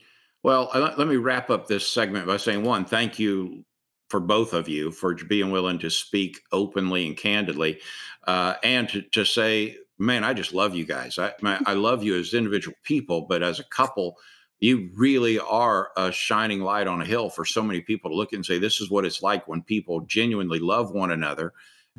Well, 0.48 0.70
let 0.96 1.06
me 1.06 1.16
wrap 1.16 1.50
up 1.50 1.66
this 1.66 1.86
segment 1.86 2.26
by 2.26 2.38
saying 2.38 2.62
one, 2.62 2.86
thank 2.86 3.18
you 3.18 3.66
for 4.08 4.18
both 4.18 4.54
of 4.54 4.66
you 4.66 4.90
for 4.90 5.14
being 5.14 5.50
willing 5.50 5.78
to 5.80 5.90
speak 5.90 6.40
openly 6.52 7.06
and 7.06 7.14
candidly, 7.14 7.80
uh, 8.26 8.54
and 8.62 8.88
to, 8.88 9.02
to 9.02 9.26
say, 9.26 9.76
man, 9.98 10.24
I 10.24 10.32
just 10.32 10.54
love 10.54 10.74
you 10.74 10.86
guys. 10.86 11.18
I, 11.18 11.34
I 11.66 11.74
love 11.74 12.02
you 12.02 12.18
as 12.18 12.32
individual 12.32 12.74
people, 12.82 13.26
but 13.28 13.42
as 13.42 13.60
a 13.60 13.64
couple, 13.64 14.16
you 14.58 14.88
really 14.96 15.38
are 15.38 15.90
a 15.98 16.10
shining 16.10 16.62
light 16.62 16.86
on 16.86 17.02
a 17.02 17.04
hill 17.04 17.28
for 17.28 17.44
so 17.44 17.62
many 17.62 17.82
people 17.82 18.10
to 18.10 18.16
look 18.16 18.32
and 18.32 18.46
say, 18.46 18.58
this 18.58 18.80
is 18.80 18.90
what 18.90 19.04
it's 19.04 19.22
like 19.22 19.46
when 19.48 19.60
people 19.60 20.00
genuinely 20.06 20.60
love 20.60 20.92
one 20.92 21.10
another 21.10 21.52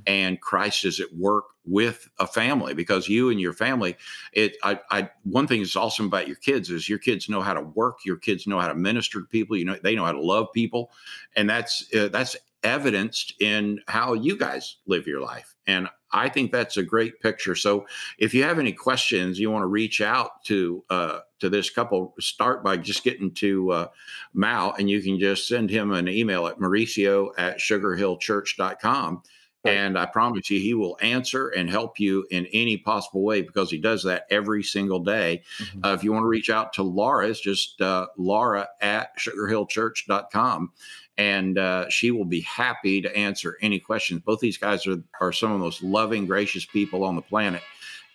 and 0.06 0.40
Christ 0.42 0.86
is 0.86 1.00
at 1.00 1.14
work 1.16 1.46
with 1.66 2.10
a 2.20 2.28
family 2.28 2.74
because 2.74 3.08
you 3.08 3.30
and 3.30 3.40
your 3.40 3.54
family 3.54 3.96
it 4.34 4.58
I, 4.64 4.80
I 4.90 5.10
one 5.24 5.48
thing 5.48 5.62
that's 5.62 5.76
awesome 5.76 6.08
about 6.08 6.28
your 6.28 6.38
kids 6.38 6.70
is 6.70 6.90
your 6.90 7.00
kids 7.00 7.30
know 7.30 7.42
how 7.42 7.54
to 7.54 7.62
work 7.62 8.00
your 8.06 8.18
kids 8.18 8.48
know 8.48 8.60
how 8.60 8.68
to 8.68 8.76
minister 8.76 9.20
to 9.20 9.28
people 9.28 9.56
you 9.56 9.66
know 9.66 9.78
they 9.84 9.96
know 9.96 10.06
how 10.06 10.12
to 10.12 10.22
love 10.22 10.48
people 10.54 10.92
and 11.36 11.50
that's 11.50 11.86
uh, 11.94 12.08
that's 12.08 12.36
evidenced 12.64 13.34
in 13.40 13.80
how 13.88 14.14
you 14.14 14.38
guys 14.38 14.78
live 14.88 15.06
your 15.06 15.22
life 15.22 15.56
and 15.68 15.88
I 16.12 16.30
think 16.30 16.52
that's 16.52 16.78
a 16.78 16.84
great 16.84 17.20
picture. 17.20 17.56
So, 17.56 17.86
if 18.18 18.34
you 18.34 18.44
have 18.44 18.60
any 18.60 18.72
questions, 18.72 19.40
you 19.40 19.52
want 19.52 19.64
to 19.64 19.68
reach 19.68 20.02
out 20.02 20.44
to 20.46 20.84
uh, 20.90 21.20
to 21.40 21.50
this 21.50 21.70
couple, 21.70 22.16
start 22.20 22.64
by 22.64 22.78
just 22.78 23.04
getting 23.04 23.32
to 23.36 23.72
uh, 23.72 23.88
Mal, 24.34 24.74
and 24.80 24.90
you 24.90 25.02
can 25.02 25.20
just 25.20 25.48
send 25.48 25.70
him 25.70 25.92
an 25.92 26.08
email 26.08 26.48
at 26.48 26.58
Mauricio 26.58 27.30
at 27.38 27.60
sugarhillchurch.com 27.60 29.22
and 29.66 29.98
I 29.98 30.06
promise 30.06 30.50
you, 30.50 30.60
he 30.60 30.74
will 30.74 30.98
answer 31.02 31.50
and 31.50 31.70
help 31.70 32.00
you 32.00 32.26
in 32.32 32.46
any 32.54 32.78
possible 32.78 33.24
way 33.24 33.42
because 33.42 33.70
he 33.70 33.78
does 33.78 34.04
that 34.04 34.26
every 34.30 34.64
single 34.64 35.00
day. 35.00 35.44
Mm-hmm. 35.62 35.86
Uh, 35.86 35.94
if 35.94 36.04
you 36.04 36.14
want 36.14 36.24
to 36.24 36.28
reach 36.28 36.50
out 36.50 36.74
to 36.74 36.84
Laura, 36.84 37.28
it's 37.28 37.42
just 37.42 37.82
uh, 37.82 38.08
Laura 38.18 38.70
at 38.82 39.18
sugarhillchurch.com. 39.18 40.72
And 41.18 41.58
uh, 41.58 41.90
she 41.90 42.12
will 42.12 42.26
be 42.26 42.42
happy 42.42 43.02
to 43.02 43.16
answer 43.16 43.58
any 43.62 43.80
questions. 43.80 44.22
Both 44.22 44.40
these 44.40 44.58
guys 44.58 44.88
are, 44.88 45.04
are 45.20 45.34
some 45.34 45.52
of 45.52 45.60
the 45.60 45.66
most 45.66 45.84
loving, 45.84 46.26
gracious 46.26 46.66
people 46.66 47.04
on 47.04 47.18
the 47.18 47.22
planet. 47.22 47.62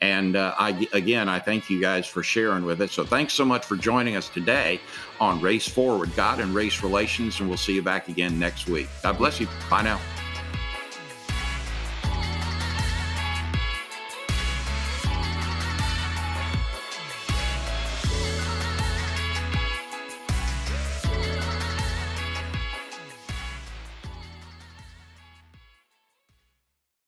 And 0.01 0.37
uh, 0.37 0.55
I, 0.59 0.89
again, 0.93 1.29
I 1.29 1.39
thank 1.39 1.69
you 1.69 1.81
guys 1.81 2.07
for 2.07 2.23
sharing 2.23 2.65
with 2.65 2.81
us. 2.81 2.93
So 2.93 3.05
thanks 3.05 3.35
so 3.35 3.45
much 3.45 3.65
for 3.65 3.77
joining 3.77 4.17
us 4.17 4.29
today 4.29 4.81
on 5.21 5.41
Race 5.41 5.69
Forward, 5.69 6.15
God 6.17 6.41
and 6.41 6.55
Race 6.55 6.83
Relations. 6.83 7.41
And 7.41 7.49
we'll 7.49 7.59
see 7.59 7.75
you 7.75 7.83
back 7.83 8.09
again 8.09 8.39
next 8.39 8.69
week. 8.69 8.89
God 9.03 9.19
bless 9.19 9.39
you. 9.39 9.49
Bye 9.71 9.83
now. 9.83 10.01